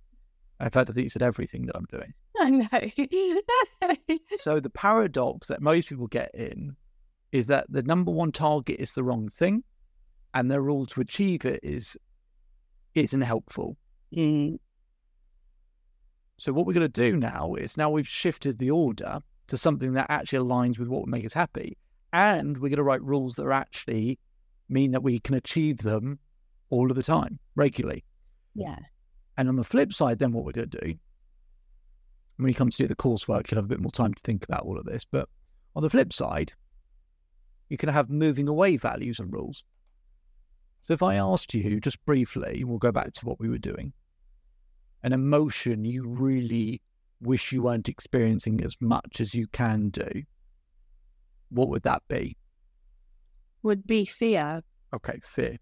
In 0.60 0.70
fact, 0.70 0.90
I 0.90 0.92
think 0.92 1.04
you 1.04 1.08
said 1.08 1.22
everything 1.22 1.66
that 1.66 1.76
I'm 1.76 1.86
doing. 1.90 2.14
I 2.38 2.50
know. 2.50 4.18
So 4.36 4.60
the 4.60 4.70
paradox 4.70 5.48
that 5.48 5.60
most 5.60 5.88
people 5.88 6.06
get 6.06 6.34
in 6.34 6.76
is 7.32 7.46
that 7.48 7.66
the 7.68 7.82
number 7.82 8.10
one 8.10 8.32
target 8.32 8.76
is 8.78 8.92
the 8.92 9.02
wrong 9.02 9.28
thing, 9.28 9.64
and 10.34 10.50
the 10.50 10.60
rule 10.60 10.86
to 10.86 11.00
achieve 11.00 11.44
it 11.44 11.60
is 11.62 11.96
isn't 12.96 13.20
helpful. 13.20 13.76
Mm. 14.16 14.58
So 16.38 16.52
what 16.52 16.66
we're 16.66 16.74
going 16.74 16.90
to 16.90 17.10
do 17.10 17.16
now 17.16 17.54
is 17.54 17.76
now 17.76 17.90
we've 17.90 18.08
shifted 18.08 18.58
the 18.58 18.70
order 18.70 19.20
to 19.48 19.56
something 19.56 19.92
that 19.94 20.06
actually 20.08 20.46
aligns 20.46 20.78
with 20.78 20.88
what 20.88 21.02
would 21.02 21.10
make 21.10 21.24
us 21.24 21.32
happy, 21.32 21.76
and 22.12 22.56
we're 22.58 22.68
going 22.68 22.76
to 22.76 22.82
write 22.82 23.02
rules 23.02 23.36
that 23.36 23.50
actually 23.50 24.18
mean 24.68 24.90
that 24.92 25.02
we 25.02 25.18
can 25.18 25.34
achieve 25.34 25.78
them 25.78 26.18
all 26.70 26.90
of 26.90 26.96
the 26.96 27.02
time, 27.02 27.38
regularly. 27.54 28.04
Yeah. 28.54 28.76
And 29.36 29.48
on 29.48 29.56
the 29.56 29.64
flip 29.64 29.92
side, 29.92 30.18
then 30.18 30.32
what 30.32 30.44
we're 30.44 30.52
going 30.52 30.70
to 30.70 30.80
do, 30.80 30.94
when 32.36 32.48
you 32.48 32.54
come 32.54 32.70
to 32.70 32.76
do 32.76 32.86
the 32.86 32.96
coursework, 32.96 33.50
you'll 33.50 33.58
have 33.58 33.66
a 33.66 33.68
bit 33.68 33.80
more 33.80 33.92
time 33.92 34.12
to 34.14 34.22
think 34.22 34.44
about 34.44 34.64
all 34.64 34.78
of 34.78 34.84
this. 34.84 35.04
But 35.04 35.28
on 35.74 35.82
the 35.82 35.90
flip 35.90 36.12
side, 36.12 36.52
you 37.68 37.76
can 37.76 37.88
have 37.88 38.10
moving 38.10 38.48
away 38.48 38.76
values 38.76 39.20
and 39.20 39.32
rules. 39.32 39.62
So 40.86 40.94
if 40.94 41.02
I 41.02 41.16
asked 41.16 41.52
you 41.52 41.80
just 41.80 42.04
briefly, 42.06 42.62
we'll 42.62 42.78
go 42.78 42.92
back 42.92 43.12
to 43.14 43.26
what 43.26 43.40
we 43.40 43.48
were 43.48 43.58
doing, 43.58 43.92
an 45.02 45.12
emotion 45.12 45.84
you 45.84 46.06
really 46.06 46.80
wish 47.20 47.50
you 47.50 47.62
weren't 47.62 47.88
experiencing 47.88 48.62
as 48.62 48.76
much 48.80 49.20
as 49.20 49.34
you 49.34 49.48
can 49.48 49.88
do, 49.88 50.22
what 51.48 51.68
would 51.70 51.82
that 51.82 52.04
be? 52.06 52.36
Would 53.64 53.84
be 53.84 54.04
fear. 54.04 54.62
Okay, 54.94 55.18
fear. 55.24 55.56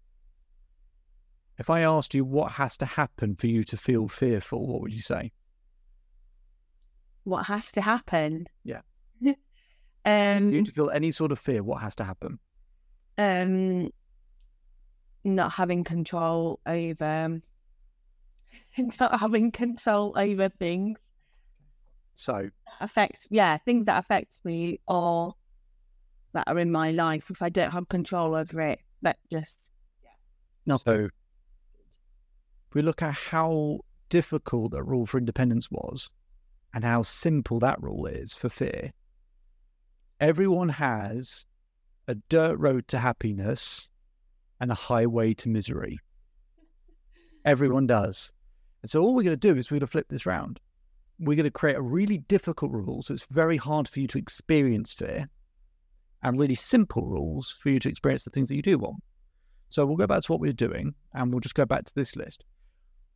If 1.57 1.71
I 1.71 1.81
asked 1.81 2.13
you 2.13 2.23
what 2.23 2.51
has 2.51 2.77
to 2.77 2.85
happen 2.85 3.35
for 3.35 3.47
you 3.47 3.63
to 3.63 3.77
feel 3.77 4.07
fearful, 4.07 4.67
what 4.67 4.81
would 4.81 4.93
you 4.93 5.01
say? 5.01 5.31
What 7.23 7.47
has 7.47 7.71
to 7.71 7.81
happen? 7.81 8.45
Yeah. 8.63 8.81
um. 10.05 10.51
you 10.53 10.63
to 10.63 10.71
feel 10.71 10.91
any 10.91 11.09
sort 11.09 11.31
of 11.31 11.39
fear, 11.39 11.63
what 11.63 11.81
has 11.81 11.95
to 11.95 12.03
happen? 12.03 12.37
um 13.17 13.89
not 15.25 15.51
having 15.51 15.83
control 15.83 16.59
over 16.65 17.41
not 18.99 19.19
having 19.19 19.51
control 19.51 20.13
over 20.17 20.49
things 20.49 20.97
So, 22.13 22.49
affect 22.79 23.27
yeah 23.29 23.57
things 23.57 23.85
that 23.87 23.97
affect 23.99 24.39
me 24.43 24.79
or 24.87 25.33
that 26.33 26.47
are 26.47 26.59
in 26.59 26.71
my 26.71 26.91
life. 26.91 27.29
If 27.29 27.41
i 27.41 27.49
don't 27.49 27.71
have 27.71 27.87
control 27.87 28.35
over 28.35 28.61
it 28.61 28.79
that 29.01 29.17
just 29.31 29.69
so 30.77 31.05
if 31.05 31.11
we 32.73 32.81
look 32.81 33.01
at 33.01 33.13
how 33.13 33.79
difficult 34.09 34.71
that 34.71 34.83
rule 34.83 35.05
for 35.05 35.17
independence 35.17 35.69
was 35.71 36.09
and 36.73 36.83
how 36.83 37.03
simple 37.03 37.59
that 37.59 37.81
rule 37.81 38.05
is 38.05 38.33
for 38.33 38.49
fear, 38.49 38.91
everyone 40.19 40.69
has 40.69 41.45
a 42.07 42.15
dirt 42.15 42.57
road 42.57 42.87
to 42.89 42.99
happiness 42.99 43.89
and 44.59 44.71
a 44.71 44.75
highway 44.75 45.33
to 45.35 45.49
misery. 45.49 45.99
Everyone 47.45 47.87
does. 47.87 48.31
And 48.81 48.89
so 48.89 49.01
all 49.01 49.15
we're 49.15 49.23
going 49.23 49.37
to 49.39 49.53
do 49.53 49.57
is 49.57 49.69
we're 49.69 49.75
going 49.75 49.87
to 49.87 49.91
flip 49.91 50.07
this 50.09 50.25
round. 50.25 50.59
We're 51.19 51.35
going 51.35 51.45
to 51.45 51.51
create 51.51 51.75
a 51.75 51.81
really 51.81 52.19
difficult 52.19 52.71
rule 52.71 53.01
so 53.01 53.13
it's 53.13 53.27
very 53.27 53.57
hard 53.57 53.87
for 53.87 53.99
you 53.99 54.07
to 54.07 54.17
experience 54.17 54.93
fear 54.93 55.29
and 56.23 56.39
really 56.39 56.55
simple 56.55 57.05
rules 57.05 57.51
for 57.51 57.69
you 57.69 57.79
to 57.79 57.89
experience 57.89 58.23
the 58.23 58.31
things 58.31 58.49
that 58.49 58.55
you 58.55 58.61
do 58.61 58.77
want. 58.77 59.01
So 59.69 59.85
we'll 59.85 59.95
go 59.95 60.07
back 60.07 60.23
to 60.23 60.31
what 60.31 60.41
we're 60.41 60.53
doing 60.53 60.93
and 61.13 61.31
we'll 61.31 61.39
just 61.39 61.55
go 61.55 61.65
back 61.65 61.85
to 61.85 61.95
this 61.95 62.15
list. 62.15 62.43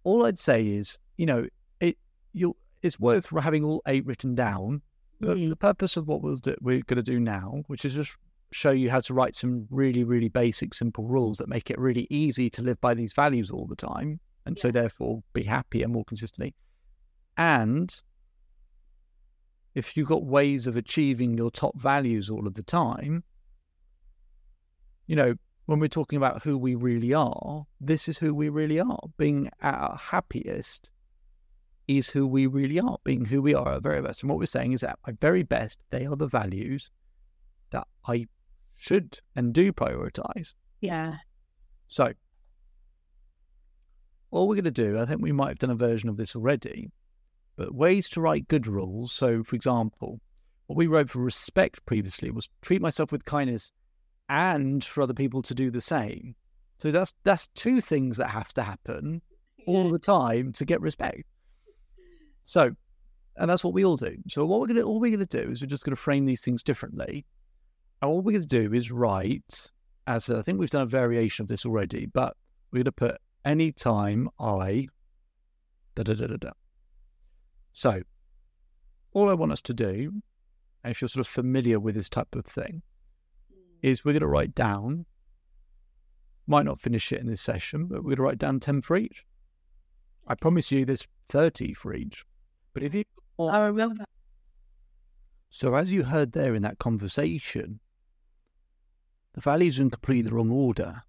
All 0.03 0.25
I'd 0.25 0.37
say 0.37 0.65
is, 0.67 0.97
you 1.17 1.25
know, 1.25 1.47
it 1.79 1.97
you 2.33 2.55
it's 2.81 2.99
worth 2.99 3.29
having 3.29 3.63
all 3.63 3.81
eight 3.87 4.05
written 4.05 4.35
down. 4.35 4.81
The, 5.19 5.35
Mm. 5.35 5.49
the 5.49 5.55
purpose 5.55 5.97
of 5.97 6.07
what 6.07 6.21
we'll 6.21 6.37
do, 6.37 6.55
we're 6.61 6.81
going 6.81 6.95
to 6.95 7.03
do 7.03 7.19
now, 7.19 7.63
which 7.67 7.83
is 7.83 7.93
just 7.93 8.15
show 8.51 8.71
you 8.71 8.89
how 8.89 8.99
to 8.99 9.13
write 9.13 9.35
some 9.35 9.67
really, 9.69 10.03
really 10.03 10.29
basic, 10.29 10.73
simple 10.73 11.07
rules 11.07 11.37
that 11.37 11.47
make 11.49 11.69
it 11.69 11.77
really 11.77 12.07
easy 12.09 12.49
to 12.49 12.63
live 12.63 12.79
by 12.81 12.93
these 12.93 13.13
values 13.13 13.51
all 13.51 13.67
the 13.67 13.75
time. 13.75 14.19
and 14.45 14.57
so 14.57 14.71
therefore 14.71 15.21
be 15.33 15.43
happier 15.43 15.87
more 15.87 16.03
consistently. 16.05 16.55
And 17.37 18.01
if 19.75 19.95
you've 19.95 20.07
got 20.07 20.25
ways 20.25 20.65
of 20.65 20.75
achieving 20.75 21.37
your 21.37 21.51
top 21.51 21.79
values 21.79 22.29
all 22.29 22.47
of 22.47 22.55
the 22.55 22.63
time, 22.63 23.23
you 25.05 25.15
know, 25.15 25.35
when 25.67 25.79
we're 25.79 25.87
talking 25.87 26.17
about 26.17 26.41
who 26.41 26.57
we 26.57 26.73
really 26.73 27.13
are, 27.13 27.65
this 27.79 28.07
is 28.07 28.17
who 28.17 28.33
we 28.33 28.49
really 28.49 28.79
are. 28.79 28.99
Being 29.17 29.51
at 29.61 29.75
our 29.75 29.97
happiest 29.97 30.89
is 31.87 32.09
who 32.09 32.25
we 32.25 32.47
really 32.47 32.79
are, 32.79 32.97
being 33.03 33.25
who 33.25 33.41
we 33.41 33.53
are 33.53 33.67
at 33.67 33.73
our 33.75 33.79
very 33.79 34.01
best. 34.01 34.23
And 34.23 34.29
what 34.31 34.39
we're 34.39 34.47
saying 34.47 34.73
is 34.73 34.81
that 34.81 34.91
at 34.91 34.99
my 35.05 35.13
very 35.21 35.43
best, 35.43 35.77
they 35.91 36.07
are 36.07 36.15
the 36.15 36.27
values 36.27 36.89
that 37.69 37.87
I 38.07 38.27
should 38.79 39.19
and 39.35 39.53
do 39.53 39.71
prioritize. 39.71 40.53
Yeah. 40.81 41.15
So, 41.87 42.13
all 44.31 44.47
we're 44.47 44.55
going 44.55 44.63
to 44.65 44.71
do, 44.71 44.97
I 44.97 45.05
think 45.05 45.21
we 45.21 45.31
might 45.31 45.49
have 45.49 45.59
done 45.59 45.71
a 45.71 45.75
version 45.75 46.09
of 46.09 46.17
this 46.17 46.35
already, 46.35 46.89
but 47.57 47.75
ways 47.75 48.07
to 48.09 48.21
write 48.21 48.47
good 48.47 48.67
rules. 48.67 49.11
So, 49.11 49.43
for 49.43 49.55
example, 49.55 50.21
what 50.67 50.77
we 50.77 50.87
wrote 50.87 51.09
for 51.09 51.19
respect 51.19 51.85
previously 51.85 52.31
was 52.31 52.47
treat 52.61 52.81
myself 52.81 53.11
with 53.11 53.25
kindness 53.25 53.71
and 54.29 54.83
for 54.83 55.01
other 55.01 55.13
people 55.13 55.41
to 55.41 55.53
do 55.53 55.69
the 55.69 55.81
same. 55.81 56.35
So 56.77 56.91
that's 56.91 57.13
that's 57.23 57.47
two 57.55 57.81
things 57.81 58.17
that 58.17 58.29
have 58.29 58.53
to 58.53 58.63
happen 58.63 59.21
all 59.67 59.89
the 59.89 59.99
time 59.99 60.53
to 60.53 60.63
get 60.63 60.79
respect. 60.79 61.23
So, 62.45 62.71
and 63.35 63.49
that's 63.49 63.63
what 63.63 63.73
we 63.73 63.83
all 63.83 63.97
do. 63.97 64.15
So 64.29 64.45
what 64.45 64.61
we're 64.61 64.67
gonna 64.67 64.83
all 64.83 64.99
we're 64.99 65.11
gonna 65.11 65.25
do 65.25 65.49
is 65.51 65.61
we're 65.61 65.67
just 65.67 65.83
gonna 65.83 65.97
frame 65.97 66.25
these 66.25 66.41
things 66.41 66.63
differently. 66.63 67.25
And 68.01 68.11
what 68.11 68.23
we're 68.23 68.33
gonna 68.33 68.45
do 68.45 68.73
is 68.73 68.91
write, 68.91 69.71
as 70.07 70.29
I 70.29 70.41
think 70.41 70.59
we've 70.59 70.69
done 70.69 70.83
a 70.83 70.85
variation 70.85 71.43
of 71.43 71.47
this 71.49 71.65
already, 71.65 72.05
but 72.05 72.35
we're 72.71 72.83
gonna 72.83 72.91
put 72.91 73.17
any 73.45 73.71
time 73.71 74.29
I 74.39 74.87
da 75.95 76.03
da 76.03 76.13
da 76.13 76.27
da 76.27 76.37
da. 76.37 76.51
So 77.73 78.01
all 79.13 79.29
I 79.29 79.33
want 79.33 79.51
us 79.51 79.61
to 79.63 79.73
do, 79.73 80.21
and 80.83 80.91
if 80.91 81.01
you're 81.01 81.09
sort 81.09 81.25
of 81.25 81.31
familiar 81.31 81.79
with 81.79 81.95
this 81.95 82.09
type 82.09 82.35
of 82.35 82.45
thing, 82.45 82.81
hmm. 83.51 83.59
is 83.81 84.05
we're 84.05 84.13
going 84.13 84.21
to 84.21 84.27
write 84.27 84.55
down, 84.55 85.05
might 86.47 86.65
not 86.65 86.79
finish 86.79 87.11
it 87.11 87.19
in 87.19 87.27
this 87.27 87.41
session, 87.41 87.85
but 87.85 87.97
we're 87.97 88.15
going 88.15 88.17
to 88.17 88.23
write 88.23 88.37
down 88.37 88.59
10 88.59 88.81
for 88.81 88.95
each. 88.97 89.25
I 90.27 90.35
promise 90.35 90.71
you 90.71 90.85
there's 90.85 91.07
30 91.29 91.73
for 91.73 91.93
each. 91.93 92.23
But 92.73 92.83
if 92.83 92.93
you. 92.93 93.03
I 93.39 93.59
remember. 93.59 94.05
So, 95.49 95.73
as 95.73 95.91
you 95.91 96.03
heard 96.03 96.33
there 96.33 96.53
in 96.53 96.61
that 96.61 96.77
conversation, 96.77 97.79
the 99.39 99.43
values 99.43 99.79
are 99.79 99.83
in 99.83 99.89
completely 99.89 100.23
the 100.23 100.35
wrong 100.35 100.51
order. 100.51 101.03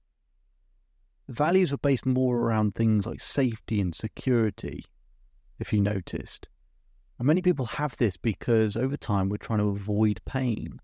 The 1.27 1.33
values 1.33 1.73
are 1.73 1.79
based 1.79 2.07
more 2.07 2.39
around 2.39 2.77
things 2.77 3.05
like 3.05 3.21
safety 3.21 3.81
and 3.81 3.93
security, 3.93 4.85
if 5.59 5.73
you 5.73 5.81
noticed. 5.81 6.47
And 7.19 7.27
many 7.27 7.43
people 7.43 7.67
have 7.67 7.97
this 7.97 8.17
because 8.17 8.77
over 8.77 8.97
time 8.97 9.29
we're 9.29 9.37
trying 9.37 9.59
to 9.59 9.71
avoid 9.71 10.21
pain 10.25 10.79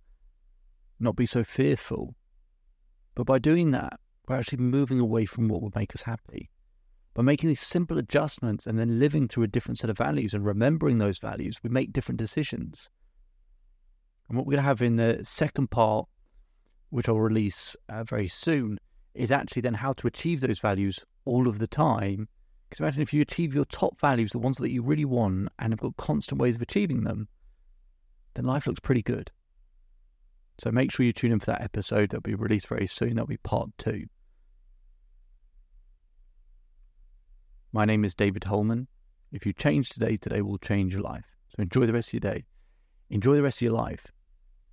not 0.99 1.15
be 1.15 1.25
so 1.25 1.45
fearful. 1.45 2.17
But 3.15 3.27
by 3.27 3.39
doing 3.39 3.71
that, 3.71 4.01
we're 4.27 4.35
actually 4.35 4.59
moving 4.59 4.99
away 4.99 5.25
from 5.25 5.47
what 5.47 5.63
would 5.63 5.77
make 5.77 5.95
us 5.95 6.03
happy. 6.03 6.51
By 7.15 7.23
making 7.23 7.49
these 7.49 7.61
simple 7.61 7.97
adjustments 7.97 8.67
and 8.67 8.77
then 8.77 8.99
living 8.99 9.29
through 9.29 9.45
a 9.45 9.49
different 9.49 9.79
set 9.79 9.91
of 9.91 9.99
values 9.99 10.35
and 10.35 10.45
remembering 10.45 10.99
those 10.99 11.19
values, 11.19 11.61
we 11.63 11.71
make 11.71 11.93
different 11.93 12.19
decisions. 12.19 12.91
And 14.29 14.37
what 14.37 14.47
we're 14.47 14.55
going 14.55 14.65
to 14.65 14.69
have 14.69 14.83
in 14.83 14.97
the 14.97 15.21
second 15.23 15.71
part, 15.71 16.09
which 16.91 17.09
I'll 17.09 17.19
release 17.19 17.77
uh, 17.89 18.05
very 18.05 18.29
soon, 18.29 18.79
is 19.15 19.33
actually 19.33 19.63
then 19.63 19.75
how 19.75 19.93
to 19.95 20.07
achieve 20.07 20.41
those 20.41 20.59
values 20.59 21.05
all 21.25 21.49
of 21.49 21.59
the 21.59 21.67
time. 21.67 22.29
Because 22.69 22.81
imagine 22.81 23.03
if 23.03 23.15
you 23.15 23.23
achieve 23.23 23.55
your 23.55 23.65
top 23.65 23.99
values, 24.01 24.33
the 24.33 24.39
ones 24.39 24.59
that 24.59 24.73
you 24.73 24.83
really 24.83 25.05
want, 25.05 25.49
and 25.59 25.73
have 25.73 25.81
got 25.81 25.97
constant 25.97 26.41
ways 26.41 26.57
of 26.57 26.63
achieving 26.63 27.05
them, 27.05 27.29
then 28.35 28.45
life 28.45 28.67
looks 28.67 28.81
pretty 28.81 29.03
good. 29.03 29.31
So 30.59 30.71
make 30.71 30.91
sure 30.91 31.05
you 31.05 31.13
tune 31.13 31.33
in 31.33 31.41
for 31.41 31.47
that 31.47 31.63
episode 31.63 32.11
that'll 32.11 32.23
be 32.23 32.35
released 32.35 32.69
very 32.69 32.87
soon. 32.87 33.11
That'll 33.11 33.27
be 33.27 33.37
part 33.37 33.71
two. 33.79 34.07
My 37.73 37.85
name 37.85 38.05
is 38.05 38.15
David 38.15 38.45
Hulman. 38.45 38.89
If 39.33 39.45
you 39.45 39.53
change 39.53 39.91
today, 39.91 40.17
today 40.17 40.41
will 40.41 40.59
change 40.59 40.95
your 40.95 41.03
life. 41.03 41.27
So 41.49 41.63
enjoy 41.63 41.87
the 41.87 41.93
rest 41.93 42.09
of 42.09 42.25
your 42.25 42.33
day. 42.33 42.47
Enjoy 43.11 43.35
the 43.35 43.43
rest 43.43 43.59
of 43.59 43.67
your 43.67 43.73
life. 43.73 44.07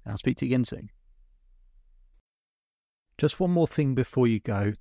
And 0.05 0.11
I'll 0.11 0.17
speak 0.17 0.37
to 0.37 0.45
you 0.45 0.49
again 0.49 0.63
soon. 0.63 0.89
Just 3.17 3.39
one 3.39 3.51
more 3.51 3.67
thing 3.67 3.95
before 3.95 4.27
you 4.27 4.39
go. 4.39 4.73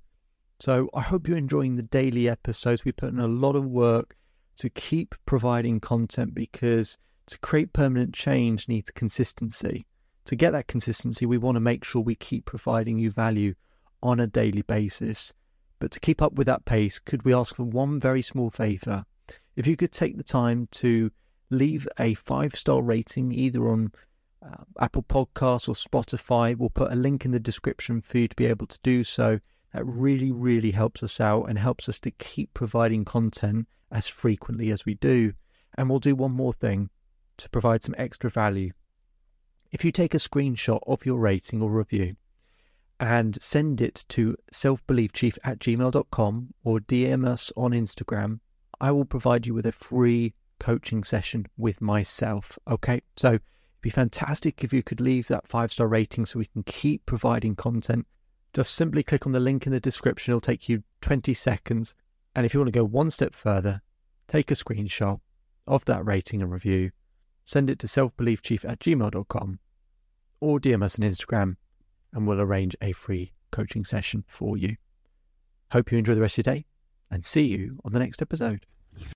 So 0.59 0.89
I 0.93 1.01
hope 1.01 1.27
you're 1.27 1.37
enjoying 1.37 1.75
the 1.75 1.83
daily 1.83 2.29
episodes. 2.29 2.85
We 2.85 2.91
put 2.91 3.11
in 3.11 3.19
a 3.19 3.27
lot 3.27 3.55
of 3.55 3.65
work 3.65 4.15
to 4.57 4.69
keep 4.69 5.15
providing 5.25 5.79
content 5.79 6.33
because 6.33 6.97
to 7.27 7.39
create 7.39 7.73
permanent 7.73 8.13
change 8.13 8.67
needs 8.67 8.91
consistency 8.91 9.85
to 10.25 10.35
get 10.35 10.51
that 10.51 10.67
consistency, 10.67 11.25
we 11.25 11.37
want 11.37 11.55
to 11.55 11.61
make 11.61 11.83
sure 11.83 12.01
we 12.01 12.15
keep 12.15 12.45
providing 12.45 12.97
you 12.97 13.11
value 13.11 13.55
on 14.01 14.19
a 14.19 14.27
daily 14.27 14.61
basis. 14.61 15.33
But 15.79 15.91
to 15.91 15.99
keep 15.99 16.21
up 16.21 16.33
with 16.33 16.47
that 16.47 16.65
pace, 16.65 16.99
could 16.99 17.23
we 17.23 17.33
ask 17.33 17.55
for 17.55 17.63
one 17.63 17.99
very 17.99 18.21
small 18.21 18.49
favor? 18.49 19.05
If 19.55 19.67
you 19.67 19.75
could 19.75 19.91
take 19.91 20.17
the 20.17 20.23
time 20.23 20.67
to 20.73 21.11
leave 21.49 21.87
a 21.99 22.13
five 22.13 22.55
star 22.55 22.81
rating 22.81 23.31
either 23.31 23.69
on 23.69 23.91
uh, 24.45 24.63
Apple 24.79 25.03
Podcasts 25.03 25.69
or 25.69 25.73
Spotify, 25.73 26.57
we'll 26.57 26.69
put 26.69 26.91
a 26.91 26.95
link 26.95 27.25
in 27.25 27.31
the 27.31 27.39
description 27.39 28.01
for 28.01 28.17
you 28.17 28.27
to 28.27 28.35
be 28.35 28.45
able 28.45 28.67
to 28.67 28.79
do 28.83 29.03
so. 29.03 29.39
That 29.73 29.85
really, 29.85 30.31
really 30.31 30.71
helps 30.71 31.01
us 31.01 31.19
out 31.19 31.45
and 31.45 31.57
helps 31.57 31.89
us 31.89 31.99
to 31.99 32.11
keep 32.11 32.53
providing 32.53 33.05
content 33.05 33.67
as 33.91 34.07
frequently 34.07 34.71
as 34.71 34.85
we 34.85 34.95
do. 34.95 35.33
And 35.75 35.89
we'll 35.89 35.99
do 35.99 36.15
one 36.15 36.31
more 36.31 36.53
thing 36.53 36.89
to 37.37 37.49
provide 37.49 37.81
some 37.83 37.95
extra 37.97 38.29
value. 38.29 38.71
If 39.71 39.83
you 39.83 39.91
take 39.91 40.13
a 40.13 40.19
screenshot 40.19 40.79
of 40.85 41.05
your 41.05 41.17
rating 41.17 41.61
or 41.61 41.71
review 41.71 42.15
and 42.99 43.41
send 43.41 43.81
it 43.81 44.05
to 44.09 44.37
selfbeliefchief 44.53 45.39
at 45.43 45.59
gmail.com 45.59 46.53
or 46.63 46.79
DM 46.79 47.27
us 47.27 47.51
on 47.57 47.71
Instagram, 47.71 48.39
I 48.79 48.91
will 48.91 49.05
provide 49.05 49.47
you 49.47 49.55
with 49.55 49.65
a 49.65 49.71
free 49.71 50.35
coaching 50.59 51.03
session 51.03 51.47
with 51.57 51.81
myself. 51.81 52.59
Okay, 52.69 53.01
so 53.15 53.39
be 53.83 53.89
fantastic 53.89 54.63
if 54.63 54.73
you 54.73 54.81
could 54.81 55.01
leave 55.01 55.27
that 55.27 55.47
five 55.47 55.71
star 55.71 55.87
rating 55.87 56.25
so 56.25 56.39
we 56.39 56.45
can 56.45 56.63
keep 56.63 57.05
providing 57.05 57.55
content. 57.55 58.07
Just 58.53 58.73
simply 58.73 59.03
click 59.03 59.27
on 59.27 59.33
the 59.33 59.39
link 59.39 59.67
in 59.67 59.73
the 59.73 59.79
description, 59.79 60.31
it'll 60.31 60.41
take 60.41 60.69
you 60.69 60.83
20 61.01 61.33
seconds. 61.33 61.93
And 62.33 62.45
if 62.45 62.53
you 62.53 62.59
want 62.59 62.73
to 62.73 62.79
go 62.79 62.85
one 62.85 63.11
step 63.11 63.35
further, 63.35 63.81
take 64.27 64.49
a 64.49 64.55
screenshot 64.55 65.19
of 65.67 65.85
that 65.85 66.05
rating 66.05 66.41
and 66.41 66.51
review, 66.51 66.91
send 67.45 67.69
it 67.69 67.77
to 67.79 67.87
selfbeliefchief 67.87 68.67
at 68.67 68.79
gmail.com 68.79 69.59
or 70.39 70.59
DM 70.59 70.83
us 70.83 70.97
on 70.97 71.05
Instagram 71.05 71.57
and 72.13 72.25
we'll 72.25 72.41
arrange 72.41 72.75
a 72.81 72.93
free 72.93 73.33
coaching 73.51 73.83
session 73.83 74.23
for 74.27 74.57
you. 74.57 74.77
Hope 75.71 75.91
you 75.91 75.97
enjoy 75.97 76.15
the 76.15 76.21
rest 76.21 76.37
of 76.37 76.45
your 76.45 76.55
day 76.55 76.65
and 77.11 77.25
see 77.25 77.43
you 77.43 77.79
on 77.83 77.91
the 77.91 77.99
next 77.99 78.21
episode. 78.21 78.65